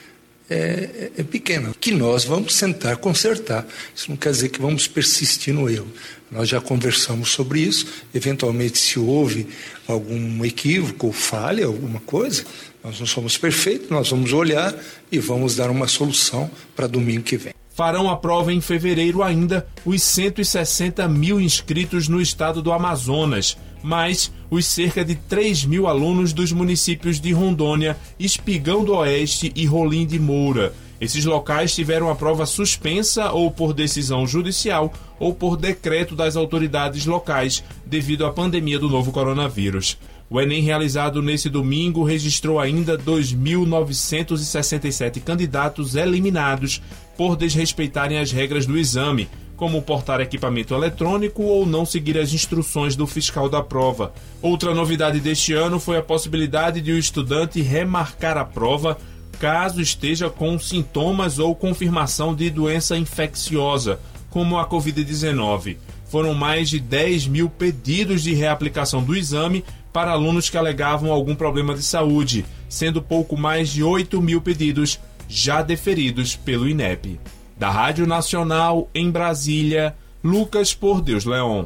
é, 0.50 1.12
é 1.18 1.24
pequena. 1.24 1.74
Que 1.80 1.92
nós 1.92 2.24
vamos 2.24 2.58
tentar 2.58 2.98
consertar. 2.98 3.66
Isso 3.96 4.10
não 4.10 4.18
quer 4.18 4.32
dizer 4.32 4.50
que 4.50 4.62
vamos 4.62 4.88
persistir 4.88 5.54
no 5.54 5.70
erro. 5.70 5.88
Nós 6.32 6.50
já 6.50 6.60
conversamos 6.60 7.30
sobre 7.30 7.62
isso. 7.62 7.88
Eventualmente, 8.14 8.78
se 8.78 9.00
houve 9.00 9.48
algum 9.88 10.44
equívoco 10.44 11.08
ou 11.08 11.14
falha, 11.14 11.66
alguma 11.66 12.00
coisa, 12.00 12.44
nós 12.84 13.00
não 13.00 13.08
somos 13.08 13.38
perfeitos, 13.38 13.90
nós 13.90 14.10
vamos 14.10 14.34
olhar 14.34 14.76
e 15.12 15.18
vamos 15.18 15.56
dar 15.56 15.70
uma 15.70 15.88
solução 15.88 16.50
para 16.76 16.88
domingo 16.88 17.24
que 17.24 17.38
vem. 17.38 17.54
farão 17.74 18.10
a 18.10 18.16
prova 18.16 18.54
em 18.54 18.62
fevereiro 18.62 19.22
ainda 19.22 19.68
os 19.84 20.02
160 20.02 21.08
mil 21.08 21.42
inscritos 21.42 22.08
no 22.08 22.22
estado 22.22 22.62
do 22.62 22.72
Amazonas, 22.72 23.58
mais 23.84 24.32
os 24.56 24.66
cerca 24.66 25.04
de 25.04 25.16
3 25.16 25.66
mil 25.66 25.88
alunos 25.88 26.34
dos 26.34 26.52
municípios 26.52 27.20
de 27.20 27.32
Rondônia, 27.32 27.98
Espigão 28.20 28.84
do 28.84 28.96
Oeste 28.96 29.52
e 29.56 29.66
Rolim 29.66 30.06
de 30.06 30.20
Moura. 30.20 30.74
Esses 31.00 31.24
locais 31.26 31.76
tiveram 31.76 32.10
a 32.10 32.16
prova 32.16 32.46
suspensa 32.46 33.32
ou 33.32 33.52
por 33.52 33.74
decisão 33.74 34.26
judicial 34.26 34.94
ou 35.20 35.34
por 35.34 35.58
decreto 35.58 36.16
das 36.16 36.38
autoridades 36.38 37.06
locais 37.06 37.62
devido 37.86 38.26
à 38.26 38.32
pandemia 38.32 38.80
do 38.80 38.90
novo 38.90 39.12
coronavírus. 39.12 39.98
O 40.30 40.40
Enem 40.42 40.62
realizado 40.62 41.22
nesse 41.22 41.50
domingo 41.50 42.04
registrou 42.04 42.60
ainda 42.60 42.98
2.967 42.98 45.22
candidatos 45.22 45.96
eliminados 45.96 46.82
por 47.16 47.36
desrespeitarem 47.36 48.18
as 48.18 48.32
regras 48.32 48.66
do 48.66 48.76
exame, 48.78 49.30
como 49.56 49.82
portar 49.82 50.20
equipamento 50.22 50.74
eletrônico 50.74 51.44
ou 51.44 51.66
não 51.66 51.86
seguir 51.86 52.18
as 52.18 52.34
instruções 52.34 52.96
do 52.96 53.08
fiscal 53.08 53.50
da 53.50 53.62
prova. 53.62 54.14
Outra 54.42 54.74
novidade 54.74 55.20
deste 55.20 55.54
ano 55.54 55.80
foi 55.80 55.98
a 55.98 56.04
possibilidade 56.04 56.82
de 56.82 56.92
o 56.92 56.98
estudante 56.98 57.62
remarcar 57.62 58.38
a 58.38 58.46
prova 58.46 58.98
caso 59.36 59.82
esteja 59.82 60.30
com 60.30 60.58
sintomas 60.58 61.40
ou 61.40 61.56
confirmação 61.56 62.34
de 62.34 62.50
doença 62.50 62.98
infecciosa, 62.98 64.00
como 64.30 64.58
a 64.58 64.68
Covid-19. 64.68 65.78
Foram 66.06 66.34
mais 66.34 66.70
de 66.70 66.80
10 66.80 67.28
mil 67.28 67.50
pedidos 67.50 68.24
de 68.24 68.34
reaplicação 68.34 69.04
do 69.04 69.16
exame 69.16 69.64
para 69.92 70.12
alunos 70.12 70.50
que 70.50 70.58
alegavam 70.58 71.12
algum 71.12 71.36
problema 71.36 71.74
de 71.74 71.84
saúde, 71.84 72.46
sendo 72.68 73.02
pouco 73.02 73.38
mais 73.38 73.70
de 73.70 73.84
8 73.84 74.22
mil 74.22 74.42
pedidos 74.42 75.00
já 75.28 75.62
deferidos 75.62 76.36
pelo 76.36 76.68
INEP. 76.68 77.20
Da 77.58 77.70
Rádio 77.70 78.06
Nacional 78.06 78.90
em 78.94 79.10
Brasília, 79.10 79.96
Lucas 80.22 80.74
Por 80.74 81.02
Deus 81.02 81.24
Leon. 81.24 81.66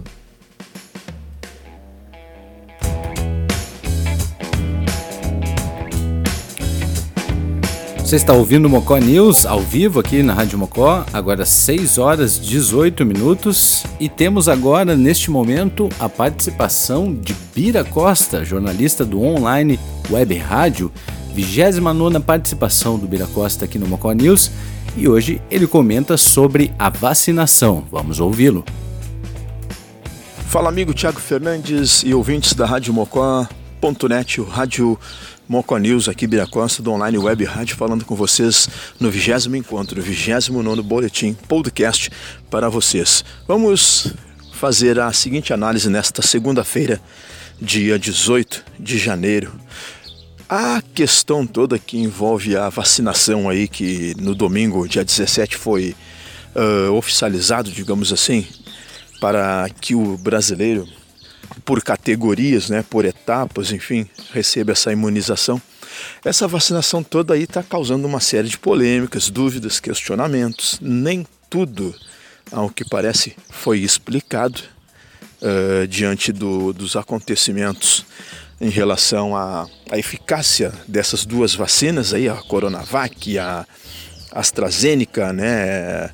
Você 7.98 8.16
está 8.16 8.34
ouvindo 8.34 8.66
o 8.66 8.70
Mocó 8.70 8.98
News 8.98 9.46
ao 9.46 9.62
vivo 9.62 10.00
aqui 10.00 10.24
na 10.24 10.34
Rádio 10.34 10.58
Mocó, 10.58 11.06
agora 11.14 11.46
6 11.46 12.00
horas 12.00 12.40
18 12.40 13.06
minutos. 13.06 13.84
E 14.00 14.10
temos 14.10 14.50
agora, 14.50 14.96
neste 14.96 15.30
momento, 15.30 15.90
a 16.00 16.10
participação 16.10 17.14
de 17.14 17.36
Bira 17.54 17.84
Costa, 17.84 18.44
jornalista 18.44 19.06
do 19.06 19.22
online 19.24 19.80
Web 20.10 20.38
Rádio, 20.38 20.92
29 21.36 22.20
participação 22.20 22.98
do 22.98 23.08
Bira 23.08 23.28
Costa 23.28 23.66
aqui 23.66 23.78
no 23.78 23.88
Mocó 23.88 24.12
News. 24.12 24.52
E 24.98 25.08
hoje 25.08 25.42
ele 25.50 25.68
comenta 25.68 26.18
sobre 26.18 26.72
a 26.78 26.90
vacinação. 26.90 27.88
Vamos 27.92 28.20
ouvi-lo. 28.20 28.66
Fala 30.48 30.70
amigo 30.70 30.94
Tiago 30.94 31.20
Fernandes 31.20 32.02
e 32.04 32.14
ouvintes 32.14 32.54
da 32.54 32.66
Rádio 32.66 32.94
Mocó.net, 32.94 34.42
o 34.42 34.44
rádio 34.44 35.00
Moco 35.48 35.78
News, 35.78 36.08
aqui 36.08 36.28
Bira 36.28 36.46
Costa, 36.46 36.84
do 36.84 36.92
Online 36.92 37.18
Web 37.18 37.44
Rádio, 37.44 37.76
falando 37.76 38.06
com 38.06 38.16
vocês 38.16 38.68
no 39.00 39.10
vigésimo 39.10 39.56
encontro, 39.56 40.02
vigésimo 40.02 40.62
nono 40.62 40.84
boletim 40.84 41.34
podcast 41.48 42.12
para 42.50 42.70
vocês. 42.70 43.24
Vamos 43.48 44.14
fazer 44.54 45.00
a 45.00 45.12
seguinte 45.14 45.54
análise 45.54 45.90
nesta 45.90 46.22
segunda-feira, 46.22 47.02
dia 47.62 47.98
18 47.98 48.64
de 48.80 48.98
janeiro. 48.98 49.52
A 50.50 50.82
questão 50.82 51.46
toda 51.46 51.78
que 51.78 52.00
envolve 52.00 52.58
a 52.58 52.70
vacinação 52.70 53.48
aí, 53.48 53.68
que 53.68 54.16
no 54.18 54.34
domingo, 54.34 54.88
dia 54.88 55.06
17, 55.06 55.56
foi 55.56 55.96
uh, 56.56 56.92
oficializado, 56.92 57.70
digamos 57.70 58.12
assim, 58.12 58.48
para 59.22 59.70
que 59.80 59.94
o 59.94 60.18
brasileiro 60.18 60.88
por 61.64 61.84
categorias, 61.84 62.68
né, 62.68 62.84
por 62.90 63.06
etapas, 63.06 63.72
enfim, 63.72 64.10
recebe 64.34 64.72
essa 64.72 64.92
imunização. 64.92 65.62
Essa 66.26 66.48
vacinação 66.48 67.04
toda 67.04 67.36
aí 67.36 67.44
está 67.44 67.62
causando 67.62 68.08
uma 68.08 68.20
série 68.20 68.48
de 68.48 68.58
polêmicas, 68.58 69.30
dúvidas, 69.30 69.80
questionamentos. 69.80 70.80
Nem 70.82 71.28
tudo, 71.48 71.94
ao 72.52 72.72
que 72.72 72.84
parece, 72.84 73.36
foi 73.52 73.82
explicado 73.82 74.60
uh, 75.44 75.86
diante 75.86 76.32
do, 76.32 76.74
dos 76.74 76.96
acontecimentos 76.96 78.04
em 78.62 78.70
relação 78.70 79.36
à, 79.36 79.68
à, 79.90 79.98
eficácia 79.98 80.72
dessas 80.88 81.26
duas 81.26 81.56
vacinas 81.56 82.14
aí, 82.14 82.28
a 82.28 82.36
Coronavac 82.36 83.32
e 83.32 83.40
a 83.40 83.66
AstraZeneca, 84.32 85.32
né? 85.32 86.10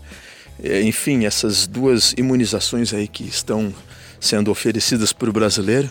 Enfim, 0.84 1.26
essas 1.26 1.68
duas 1.68 2.14
imunizações 2.18 2.94
aí 2.94 3.08
que 3.08 3.24
estão 3.24 3.74
sendo 4.20 4.50
oferecidas 4.52 5.12
para 5.12 5.30
o 5.30 5.34
brasileiro, 5.34 5.90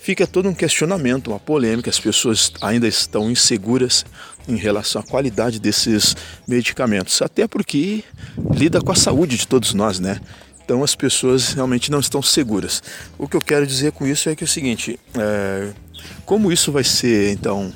fica 0.00 0.26
todo 0.26 0.48
um 0.48 0.54
questionamento, 0.54 1.28
uma 1.28 1.40
polêmica. 1.40 1.90
As 1.90 1.98
pessoas 1.98 2.52
ainda 2.60 2.86
estão 2.86 3.30
inseguras 3.30 4.04
em 4.46 4.56
relação 4.56 5.00
à 5.00 5.04
qualidade 5.04 5.58
desses 5.58 6.14
medicamentos, 6.46 7.20
até 7.22 7.48
porque 7.48 8.04
lida 8.52 8.80
com 8.80 8.92
a 8.92 8.94
saúde 8.94 9.36
de 9.36 9.48
todos 9.48 9.74
nós, 9.74 9.98
né? 9.98 10.20
Então 10.64 10.82
as 10.82 10.94
pessoas 10.94 11.52
realmente 11.52 11.90
não 11.90 12.00
estão 12.00 12.22
seguras. 12.22 12.82
O 13.18 13.28
que 13.28 13.36
eu 13.36 13.40
quero 13.40 13.66
dizer 13.66 13.92
com 13.92 14.06
isso 14.06 14.28
é 14.28 14.34
que 14.34 14.42
é 14.42 14.46
o 14.46 14.48
seguinte: 14.48 14.98
é, 15.14 15.72
como 16.24 16.50
isso 16.50 16.72
vai 16.72 16.84
ser 16.84 17.32
então 17.32 17.72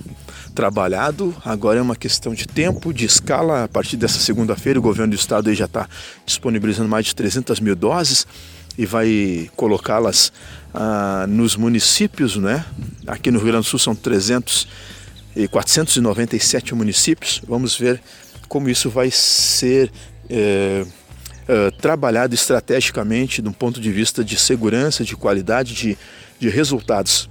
trabalhado, 0.55 1.37
agora 1.45 1.79
é 1.79 1.83
uma 1.83 1.95
questão 1.95 2.35
de 2.35 2.47
tempo, 2.47 2.93
de 2.93 3.05
escala. 3.05 3.65
A 3.65 3.69
partir 3.69 3.97
dessa 3.97 4.19
segunda-feira, 4.19 4.79
o 4.79 4.83
governo 4.83 5.13
do 5.13 5.17
estado 5.17 5.55
já 5.55 5.67
está 5.67 5.89
disponibilizando 6.27 6.89
mais 6.89 7.07
de 7.07 7.15
300 7.15 7.61
mil 7.61 7.77
doses 7.77 8.27
e 8.77 8.87
vai 8.87 9.51
colocá-las 9.55 10.33
ah, 10.75 11.27
nos 11.29 11.57
municípios, 11.57 12.37
né? 12.37 12.65
Aqui 13.07 13.31
no 13.31 13.39
Rio 13.39 13.49
Grande 13.49 13.67
do 13.67 13.71
Sul 13.71 13.79
são 13.79 13.95
300 13.95 14.67
e 15.37 15.47
497 15.47 16.75
municípios. 16.75 17.41
Vamos 17.47 17.77
ver 17.77 18.01
como 18.49 18.69
isso 18.69 18.91
vai 18.91 19.11
ser 19.11 19.93
é, 20.29 20.85
é, 21.49 21.71
trabalhado 21.71 22.35
estrategicamente 22.35 23.41
de 23.41 23.49
um 23.49 23.53
ponto 23.53 23.81
de 23.81 23.91
vista 23.91 24.23
de 24.23 24.37
segurança, 24.37 25.03
de 25.03 25.17
qualidade, 25.17 25.73
de, 25.73 25.99
de 26.39 26.49
resultados. 26.51 27.29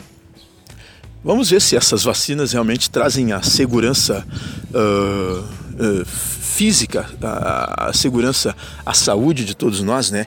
Vamos 1.23 1.51
ver 1.51 1.61
se 1.61 1.75
essas 1.75 2.03
vacinas 2.03 2.51
realmente 2.51 2.89
trazem 2.89 3.31
a 3.31 3.41
segurança 3.43 4.25
uh, 4.73 5.39
uh, 5.39 6.05
física, 6.05 7.05
a, 7.21 7.89
a, 7.89 7.93
segurança, 7.93 8.55
a 8.85 8.93
saúde 8.93 9.43
de 9.45 9.55
todos 9.55 9.81
nós, 9.81 10.09
né? 10.09 10.25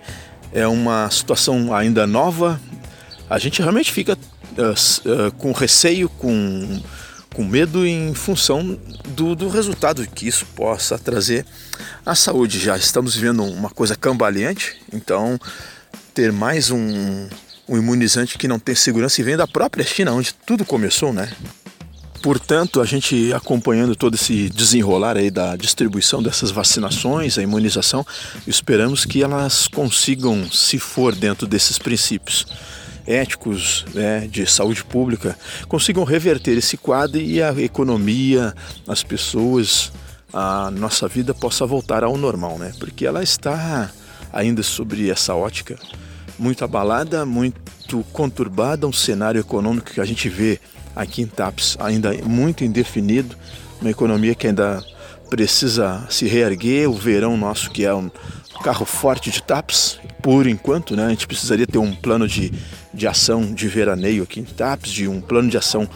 é 0.53 0.66
uma 0.66 1.09
situação 1.11 1.74
ainda 1.74 2.07
nova. 2.07 2.61
A 3.29 3.38
gente 3.38 3.62
realmente 3.62 3.92
fica 3.92 4.16
uh, 4.16 5.33
com 5.38 5.53
receio, 5.53 6.09
com, 6.09 6.81
com 7.35 7.44
medo 7.44 7.87
em 7.87 8.14
função 8.14 8.79
do, 9.09 9.35
do 9.35 9.48
resultado 9.48 10.07
que 10.07 10.26
isso 10.26 10.46
possa 10.55 10.98
trazer 10.98 11.46
à 12.04 12.14
saúde. 12.14 12.58
Já 12.58 12.76
estamos 12.76 13.14
vivendo 13.14 13.44
uma 13.44 13.70
coisa 13.70 13.96
cambaleante, 13.96 14.76
então 14.92 15.38
ter 16.14 16.32
mais 16.32 16.70
um, 16.70 17.28
um 17.68 17.76
imunizante 17.76 18.36
que 18.36 18.48
não 18.48 18.58
tem 18.58 18.74
segurança 18.74 19.20
e 19.20 19.24
vem 19.24 19.36
da 19.36 19.46
própria 19.46 19.84
China, 19.84 20.12
onde 20.12 20.34
tudo 20.34 20.64
começou, 20.64 21.12
né? 21.12 21.30
Portanto, 22.22 22.82
a 22.82 22.84
gente 22.84 23.32
acompanhando 23.32 23.96
todo 23.96 24.14
esse 24.14 24.50
desenrolar 24.50 25.16
aí 25.16 25.30
da 25.30 25.56
distribuição 25.56 26.22
dessas 26.22 26.50
vacinações, 26.50 27.38
a 27.38 27.42
imunização, 27.42 28.06
esperamos 28.46 29.06
que 29.06 29.22
elas 29.22 29.66
consigam, 29.66 30.50
se 30.50 30.78
for 30.78 31.14
dentro 31.14 31.46
desses 31.46 31.78
princípios 31.78 32.46
éticos 33.06 33.86
né, 33.94 34.28
de 34.30 34.46
saúde 34.46 34.84
pública, 34.84 35.36
consigam 35.66 36.04
reverter 36.04 36.58
esse 36.58 36.76
quadro 36.76 37.18
e 37.18 37.42
a 37.42 37.52
economia, 37.60 38.54
as 38.86 39.02
pessoas, 39.02 39.90
a 40.33 40.71
nossa 40.71 41.09
vida 41.09 41.35
possa 41.35 41.66
voltar 41.66 42.05
ao 42.05 42.16
normal, 42.16 42.59
né? 42.59 42.73
Porque 42.79 43.07
ela 43.07 43.23
está 43.23 43.90
ainda 44.33 44.62
sobre 44.62 45.11
essa 45.11 45.35
ótica 45.35 45.77
muito 46.38 46.64
abalada, 46.64 47.27
muito 47.27 48.05
conturbada, 48.12 48.87
um 48.87 48.93
cenário 48.93 49.40
econômico 49.40 49.90
que 49.90 50.01
a 50.01 50.05
gente 50.05 50.29
vê 50.29 50.59
aqui 50.95 51.23
em 51.23 51.27
TAPS 51.27 51.77
ainda 51.81 52.12
muito 52.25 52.64
indefinido, 52.64 53.37
uma 53.81 53.90
economia 53.90 54.35
que 54.35 54.47
ainda 54.47 54.83
precisa 55.29 56.07
se 56.09 56.27
reerguer, 56.27 56.88
o 56.88 56.95
verão 56.95 57.37
nosso 57.37 57.71
que 57.71 57.85
é 57.85 57.95
um 57.95 58.11
carro 58.62 58.85
forte 58.85 59.31
de 59.31 59.43
TAPS, 59.43 59.99
por 60.23 60.47
enquanto, 60.47 60.95
né, 60.95 61.07
a 61.07 61.11
gente 61.11 61.27
precisaria 61.27 61.66
ter 61.66 61.79
um 61.79 61.95
plano 61.95 62.29
de, 62.29 62.53
de 62.93 63.07
ação 63.07 63.55
de 63.55 63.69
veraneio 63.69 64.23
aqui 64.23 64.40
em 64.40 64.45
TAPS, 64.45 64.90
de 64.90 65.09
um 65.09 65.21
plano 65.21 65.49
de 65.49 65.57
ação 65.57 65.88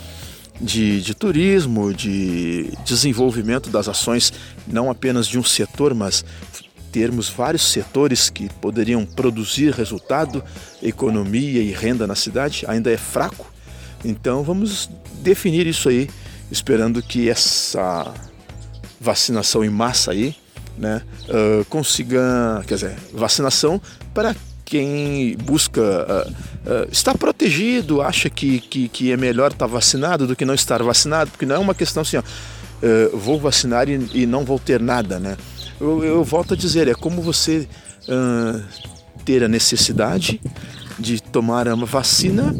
de, 0.60 1.00
de 1.00 1.14
turismo, 1.14 1.92
de 1.92 2.70
desenvolvimento 2.84 3.70
das 3.70 3.88
ações, 3.88 4.32
não 4.66 4.90
apenas 4.90 5.26
de 5.26 5.38
um 5.38 5.44
setor, 5.44 5.94
mas 5.94 6.24
termos 6.92 7.28
vários 7.28 7.72
setores 7.72 8.30
que 8.30 8.48
poderiam 8.60 9.04
produzir 9.04 9.72
resultado, 9.72 10.44
economia 10.80 11.60
e 11.60 11.72
renda 11.72 12.06
na 12.06 12.14
cidade, 12.14 12.64
ainda 12.68 12.90
é 12.90 12.96
fraco. 12.96 13.52
Então 14.04 14.44
vamos 14.44 14.88
definir 15.22 15.66
isso 15.66 15.88
aí, 15.88 16.08
esperando 16.50 17.02
que 17.02 17.28
essa 17.28 18.14
vacinação 19.00 19.64
em 19.64 19.70
massa 19.70 20.12
aí 20.12 20.36
né, 20.78 21.02
uh, 21.28 21.64
consiga, 21.66 22.62
quer 22.66 22.74
dizer, 22.74 22.96
vacinação 23.12 23.80
para 24.12 24.34
quem 24.64 25.36
busca 25.36 25.80
uh, 25.80 26.30
uh, 26.30 26.88
estar 26.90 27.16
protegido, 27.18 28.00
acha 28.00 28.30
que, 28.30 28.60
que, 28.60 28.88
que, 28.88 29.12
é 29.12 29.16
melhor 29.16 29.52
estar 29.52 29.66
vacinado 29.66 30.26
do 30.26 30.34
que 30.34 30.44
não 30.44 30.54
estar 30.54 30.82
vacinado, 30.82 31.30
porque 31.30 31.44
não 31.44 31.56
é 31.56 31.58
uma 31.58 31.74
questão 31.74 32.00
assim, 32.00 32.16
ó, 32.16 32.20
uh, 32.22 33.16
vou 33.16 33.38
vacinar 33.38 33.88
e, 33.88 34.08
e, 34.14 34.26
não 34.26 34.44
vou 34.44 34.58
ter 34.58 34.80
nada, 34.80 35.18
né? 35.18 35.36
Eu, 35.80 36.02
eu 36.02 36.24
volto 36.24 36.54
a 36.54 36.56
dizer, 36.56 36.88
é 36.88 36.94
como 36.94 37.20
você 37.20 37.68
ter 39.24 39.42
a 39.42 39.48
necessidade 39.48 40.38
de 40.98 41.20
tomar 41.22 41.66
uma 41.68 41.86
vacina 41.86 42.54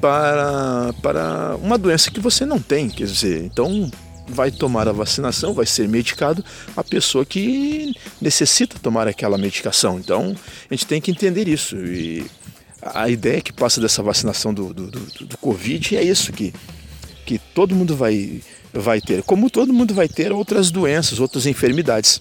para, 0.00 0.92
para 1.02 1.56
uma 1.62 1.76
doença 1.76 2.10
que 2.10 2.18
você 2.18 2.46
não 2.46 2.58
tem, 2.58 2.88
quer 2.88 3.04
dizer, 3.04 3.44
então 3.44 3.90
vai 4.28 4.50
tomar 4.50 4.88
a 4.88 4.92
vacinação, 4.92 5.54
vai 5.54 5.66
ser 5.66 5.88
medicado 5.88 6.44
a 6.76 6.82
pessoa 6.82 7.24
que 7.24 7.94
necessita 8.20 8.78
tomar 8.78 9.06
aquela 9.08 9.38
medicação. 9.38 9.98
Então 9.98 10.34
a 10.70 10.74
gente 10.74 10.86
tem 10.86 11.00
que 11.00 11.10
entender 11.10 11.48
isso. 11.48 11.76
E 11.76 12.26
a 12.82 13.08
ideia 13.08 13.40
que 13.40 13.52
passa 13.52 13.80
dessa 13.80 14.02
vacinação 14.02 14.52
do, 14.52 14.72
do, 14.72 14.90
do, 14.90 15.26
do 15.26 15.38
Covid 15.38 15.96
é 15.96 16.02
isso, 16.02 16.32
que, 16.32 16.52
que 17.24 17.38
todo 17.38 17.74
mundo 17.74 17.96
vai, 17.96 18.40
vai 18.72 19.00
ter, 19.00 19.22
como 19.22 19.50
todo 19.50 19.72
mundo 19.72 19.94
vai 19.94 20.08
ter 20.08 20.32
outras 20.32 20.70
doenças, 20.70 21.18
outras 21.18 21.46
enfermidades. 21.46 22.20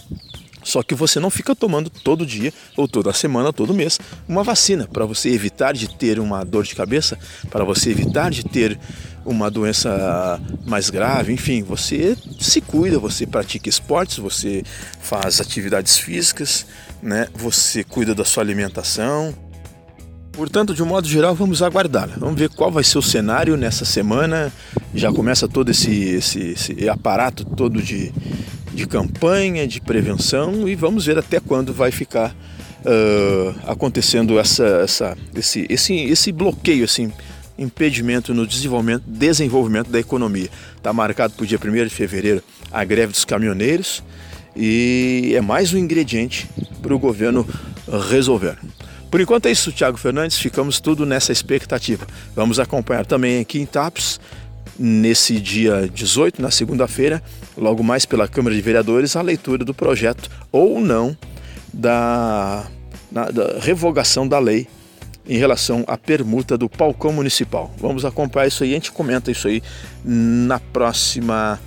Só 0.63 0.81
que 0.81 0.95
você 0.95 1.19
não 1.19 1.29
fica 1.29 1.55
tomando 1.55 1.91
todo 1.91 2.25
dia, 2.25 2.51
ou 2.75 2.87
toda 2.87 3.13
semana, 3.13 3.53
todo 3.53 3.71
mês, 3.71 3.99
uma 4.27 4.43
vacina 4.43 4.87
para 4.91 5.05
você 5.05 5.29
evitar 5.29 5.73
de 5.73 5.87
ter 5.95 6.19
uma 6.19 6.43
dor 6.43 6.63
de 6.63 6.73
cabeça, 6.73 7.19
para 7.51 7.63
você 7.63 7.91
evitar 7.91 8.31
de 8.31 8.43
ter 8.43 8.79
uma 9.25 9.49
doença 9.49 10.39
mais 10.65 10.89
grave, 10.89 11.33
enfim, 11.33 11.63
você 11.63 12.15
se 12.39 12.61
cuida, 12.61 12.99
você 12.99 13.25
pratica 13.25 13.67
esportes, 13.67 14.19
você 14.19 14.63
faz 15.01 15.41
atividades 15.41 15.97
físicas, 15.97 16.65
né? 17.01 17.27
Você 17.33 17.83
cuida 17.83 18.13
da 18.13 18.23
sua 18.23 18.43
alimentação. 18.43 19.33
Portanto, 20.31 20.73
de 20.73 20.83
um 20.83 20.85
modo 20.85 21.07
geral, 21.07 21.33
vamos 21.33 21.61
aguardar. 21.61 22.09
Vamos 22.17 22.37
ver 22.37 22.49
qual 22.49 22.69
vai 22.69 22.83
ser 22.83 22.97
o 22.97 23.01
cenário 23.01 23.55
nessa 23.55 23.85
semana. 23.85 24.51
Já 24.93 25.11
começa 25.11 25.47
todo 25.47 25.71
esse, 25.71 25.91
esse, 25.91 26.39
esse 26.39 26.89
aparato 26.89 27.45
todo 27.45 27.81
de, 27.81 28.11
de 28.73 28.85
campanha, 28.85 29.65
de 29.65 29.79
prevenção 29.79 30.67
e 30.67 30.75
vamos 30.75 31.05
ver 31.05 31.17
até 31.17 31.39
quando 31.39 31.73
vai 31.73 31.89
ficar 31.89 32.35
uh, 32.85 33.55
acontecendo 33.65 34.37
essa, 34.37 34.65
essa, 34.65 35.17
esse, 35.33 35.65
esse, 35.69 35.95
esse 35.95 36.31
bloqueio, 36.31 36.83
esse 36.83 37.11
impedimento 37.57 38.33
no 38.33 38.45
desenvolvimento, 38.45 39.03
desenvolvimento 39.07 39.89
da 39.89 39.99
economia. 39.99 40.49
Está 40.75 40.91
marcado 40.91 41.33
para 41.33 41.43
o 41.43 41.47
dia 41.47 41.59
1 41.63 41.85
de 41.85 41.89
fevereiro 41.89 42.43
a 42.71 42.83
greve 42.83 43.11
dos 43.11 43.25
caminhoneiros 43.25 44.03
e 44.55 45.33
é 45.35 45.41
mais 45.41 45.73
um 45.73 45.77
ingrediente 45.77 46.49
para 46.81 46.93
o 46.93 46.99
governo 46.99 47.47
resolver. 48.09 48.57
Por 49.09 49.21
enquanto 49.21 49.45
é 49.45 49.51
isso, 49.51 49.71
Tiago 49.71 49.97
Fernandes, 49.97 50.37
ficamos 50.37 50.79
tudo 50.79 51.05
nessa 51.05 51.31
expectativa. 51.31 52.05
Vamos 52.35 52.59
acompanhar 52.59 53.05
também 53.05 53.39
aqui 53.39 53.59
em 53.59 53.65
TAPS 53.65 54.19
nesse 54.77 55.39
dia 55.39 55.89
18, 55.93 56.41
na 56.41 56.51
segunda-feira, 56.51 57.23
logo 57.57 57.81
mais 57.81 58.05
pela 58.05 58.27
Câmara 58.27 58.53
de 58.53 58.61
Vereadores, 58.61 59.15
a 59.15 59.21
leitura 59.21 59.63
do 59.63 59.73
projeto 59.73 60.29
ou 60.51 60.81
não 60.81 61.15
da, 61.73 62.65
da, 63.09 63.31
da 63.31 63.59
revogação 63.59 64.27
da 64.27 64.37
lei 64.37 64.67
em 65.27 65.37
relação 65.37 65.83
à 65.87 65.97
permuta 65.97 66.57
do 66.57 66.69
palcão 66.69 67.11
municipal. 67.11 67.73
Vamos 67.77 68.05
acompanhar 68.05 68.47
isso 68.47 68.63
aí, 68.63 68.71
a 68.71 68.75
gente 68.75 68.91
comenta 68.91 69.31
isso 69.31 69.47
aí 69.47 69.61
na 70.03 70.59
próxima 70.59 71.59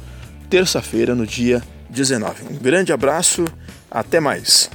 terça-feira, 0.49 1.14
no 1.14 1.27
dia 1.27 1.62
19. 1.90 2.44
Um 2.51 2.57
grande 2.57 2.92
abraço, 2.92 3.44
até 3.90 4.21
mais. 4.21 4.71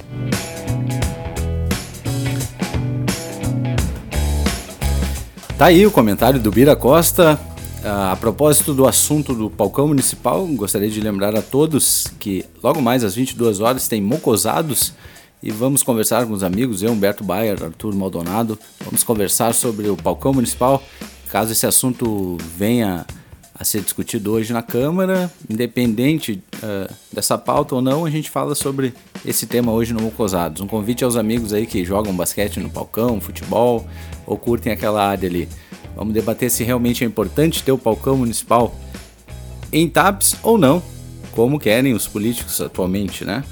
Tá 5.56 5.66
aí 5.66 5.86
o 5.86 5.90
comentário 5.90 6.40
do 6.40 6.50
Bira 6.50 6.74
Costa. 6.74 7.38
Ah, 7.84 8.12
a 8.12 8.16
propósito 8.16 8.72
do 8.72 8.86
assunto 8.86 9.34
do 9.34 9.50
Palcão 9.50 9.88
Municipal, 9.88 10.46
gostaria 10.46 10.88
de 10.88 11.00
lembrar 11.00 11.36
a 11.36 11.42
todos 11.42 12.06
que 12.18 12.44
logo 12.62 12.80
mais 12.80 13.04
às 13.04 13.14
22 13.14 13.60
horas 13.60 13.86
tem 13.86 14.00
Mocosados 14.00 14.94
e 15.44 15.50
vamos 15.50 15.82
conversar 15.82 16.26
com 16.26 16.32
os 16.32 16.42
amigos, 16.42 16.82
eu, 16.82 16.90
Humberto 16.90 17.22
Bayer, 17.22 17.62
Arthur 17.62 17.94
Maldonado, 17.94 18.58
vamos 18.82 19.04
conversar 19.04 19.52
sobre 19.52 19.90
o 19.90 19.96
Palcão 19.96 20.32
Municipal, 20.32 20.82
caso 21.28 21.52
esse 21.52 21.66
assunto 21.66 22.38
venha 22.56 23.04
a 23.54 23.62
ser 23.62 23.82
discutido 23.82 24.32
hoje 24.32 24.54
na 24.54 24.62
Câmara, 24.62 25.30
independente 25.48 26.42
uh, 26.56 26.90
dessa 27.12 27.36
pauta 27.36 27.74
ou 27.74 27.82
não, 27.82 28.06
a 28.06 28.10
gente 28.10 28.30
fala 28.30 28.54
sobre 28.54 28.94
esse 29.22 29.46
tema 29.46 29.70
hoje 29.70 29.92
no 29.92 30.00
Mocosados. 30.00 30.62
Um 30.62 30.66
convite 30.66 31.04
aos 31.04 31.14
amigos 31.14 31.52
aí 31.52 31.66
que 31.66 31.84
jogam 31.84 32.16
basquete 32.16 32.58
no 32.58 32.70
palcão, 32.70 33.20
futebol 33.20 33.86
ou 34.26 34.38
curtem 34.38 34.72
aquela 34.72 35.06
área 35.06 35.28
ali. 35.28 35.46
Vamos 35.94 36.14
debater 36.14 36.50
se 36.50 36.64
realmente 36.64 37.04
é 37.04 37.06
importante 37.06 37.62
ter 37.62 37.70
o 37.70 37.76
palcão 37.76 38.16
municipal 38.16 38.74
em 39.70 39.90
TAPS 39.90 40.36
ou 40.42 40.56
não, 40.56 40.82
como 41.32 41.58
querem 41.58 41.92
os 41.92 42.08
políticos 42.08 42.62
atualmente, 42.62 43.26
né? 43.26 43.44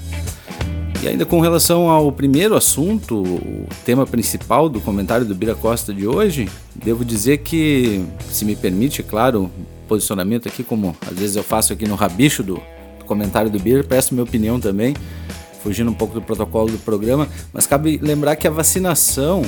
E 1.03 1.07
ainda 1.09 1.25
com 1.25 1.41
relação 1.41 1.89
ao 1.89 2.09
primeiro 2.13 2.55
assunto, 2.55 3.21
o 3.23 3.67
tema 3.83 4.07
principal 4.07 4.69
do 4.69 4.79
comentário 4.79 5.25
do 5.25 5.35
Bira 5.35 5.53
Costa 5.53 5.93
de 5.93 6.07
hoje, 6.07 6.47
devo 6.73 7.03
dizer 7.03 7.39
que, 7.39 8.05
se 8.31 8.45
me 8.45 8.55
permite, 8.55 9.03
claro, 9.03 9.51
posicionamento 9.85 10.47
aqui, 10.47 10.63
como 10.63 10.95
às 11.05 11.19
vezes 11.19 11.35
eu 11.35 11.43
faço 11.43 11.73
aqui 11.73 11.85
no 11.85 11.95
rabicho 11.95 12.41
do, 12.41 12.53
do 12.99 13.05
comentário 13.05 13.51
do 13.51 13.59
Bira, 13.59 13.83
peço 13.83 14.13
minha 14.13 14.23
opinião 14.23 14.61
também, 14.61 14.95
fugindo 15.61 15.91
um 15.91 15.93
pouco 15.93 16.13
do 16.13 16.21
protocolo 16.21 16.71
do 16.71 16.77
programa, 16.77 17.27
mas 17.51 17.67
cabe 17.67 17.99
lembrar 18.01 18.37
que 18.37 18.47
a 18.47 18.51
vacinação 18.51 19.43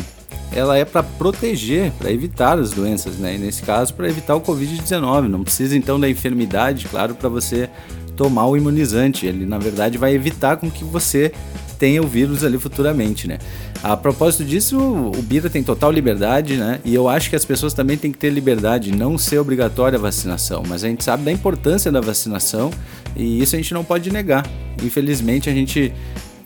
ela 0.52 0.78
é 0.78 0.84
para 0.84 1.04
proteger, 1.04 1.90
para 1.92 2.12
evitar 2.12 2.60
as 2.60 2.72
doenças, 2.72 3.16
né? 3.16 3.36
E 3.36 3.38
nesse 3.38 3.62
caso, 3.62 3.94
para 3.94 4.10
evitar 4.10 4.36
o 4.36 4.42
Covid-19. 4.42 5.30
Não 5.30 5.42
precisa 5.42 5.78
então 5.78 5.98
da 5.98 6.10
enfermidade, 6.10 6.86
claro, 6.90 7.16
para 7.16 7.30
você 7.30 7.70
tomar 8.16 8.48
o 8.48 8.58
imunizante. 8.58 9.26
Ele, 9.26 9.46
na 9.46 9.58
verdade, 9.58 9.98
vai 9.98 10.14
evitar 10.14 10.58
com 10.58 10.70
que 10.70 10.84
você 10.84 11.32
tenha 11.78 12.02
o 12.02 12.08
vírus 12.08 12.44
ali 12.44 12.58
futuramente, 12.58 13.28
né? 13.28 13.38
A 13.84 13.96
propósito 13.96 14.44
disso, 14.44 14.78
o 14.80 15.22
Bira 15.22 15.50
tem 15.50 15.62
total 15.62 15.92
liberdade, 15.92 16.56
né? 16.56 16.80
E 16.84 16.96
eu 16.96 17.08
acho 17.08 17.30
que 17.30 17.36
as 17.36 17.46
pessoas 17.46 17.74
também 17.74 17.98
têm 17.98 18.12
que 18.12 18.18
ter 18.18 18.30
liberdade, 18.30 18.92
não 18.92 19.18
ser 19.18 19.38
obrigatória 19.38 19.98
a 19.98 20.02
vacinação. 20.02 20.64
Mas 20.68 20.84
a 20.84 20.88
gente 20.88 21.04
sabe 21.04 21.24
da 21.24 21.32
importância 21.32 21.92
da 21.92 22.02
vacinação 22.02 22.72
e 23.16 23.42
isso 23.42 23.56
a 23.56 23.60
gente 23.60 23.74
não 23.74 23.84
pode 23.84 24.12
negar. 24.12 24.50
Infelizmente, 24.82 25.50
a 25.50 25.54
gente 25.54 25.94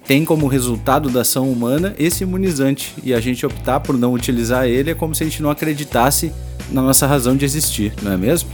tem 0.05 0.25
como 0.25 0.47
resultado 0.47 1.09
da 1.09 1.21
ação 1.21 1.51
humana 1.51 1.93
esse 1.99 2.23
imunizante 2.23 2.95
e 3.03 3.13
a 3.13 3.19
gente 3.19 3.45
optar 3.45 3.79
por 3.79 3.95
não 3.95 4.13
utilizar 4.13 4.65
ele 4.67 4.89
é 4.89 4.95
como 4.95 5.13
se 5.13 5.21
a 5.23 5.25
gente 5.25 5.41
não 5.41 5.51
acreditasse 5.51 6.31
na 6.71 6.81
nossa 6.81 7.05
razão 7.05 7.35
de 7.35 7.45
existir, 7.45 7.93
não 8.01 8.11
é 8.11 8.17
mesmo? 8.17 8.49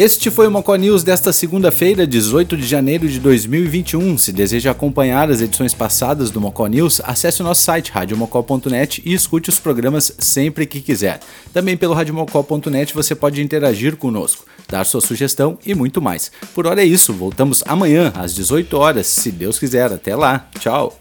Este 0.00 0.30
foi 0.30 0.46
o 0.46 0.50
Mocó 0.52 0.76
News 0.76 1.02
desta 1.02 1.32
segunda-feira, 1.32 2.06
18 2.06 2.56
de 2.56 2.64
janeiro 2.64 3.08
de 3.08 3.18
2021. 3.18 4.16
Se 4.16 4.30
deseja 4.30 4.70
acompanhar 4.70 5.28
as 5.28 5.40
edições 5.40 5.74
passadas 5.74 6.30
do 6.30 6.40
Mocó 6.40 6.68
News, 6.68 7.00
acesse 7.02 7.40
o 7.40 7.44
nosso 7.44 7.62
site 7.62 7.90
radiomocó.net 7.90 9.02
e 9.04 9.12
escute 9.12 9.50
os 9.50 9.58
programas 9.58 10.14
sempre 10.20 10.66
que 10.66 10.80
quiser. 10.80 11.18
Também 11.52 11.76
pelo 11.76 11.94
radiomocó.net 11.94 12.94
você 12.94 13.12
pode 13.12 13.42
interagir 13.42 13.96
conosco, 13.96 14.46
dar 14.68 14.86
sua 14.86 15.00
sugestão 15.00 15.58
e 15.66 15.74
muito 15.74 16.00
mais. 16.00 16.30
Por 16.54 16.68
hora 16.68 16.80
é 16.80 16.86
isso, 16.86 17.12
voltamos 17.12 17.64
amanhã 17.66 18.12
às 18.14 18.32
18 18.36 18.76
horas, 18.76 19.08
se 19.08 19.32
Deus 19.32 19.58
quiser. 19.58 19.92
Até 19.92 20.14
lá. 20.14 20.48
Tchau. 20.60 20.96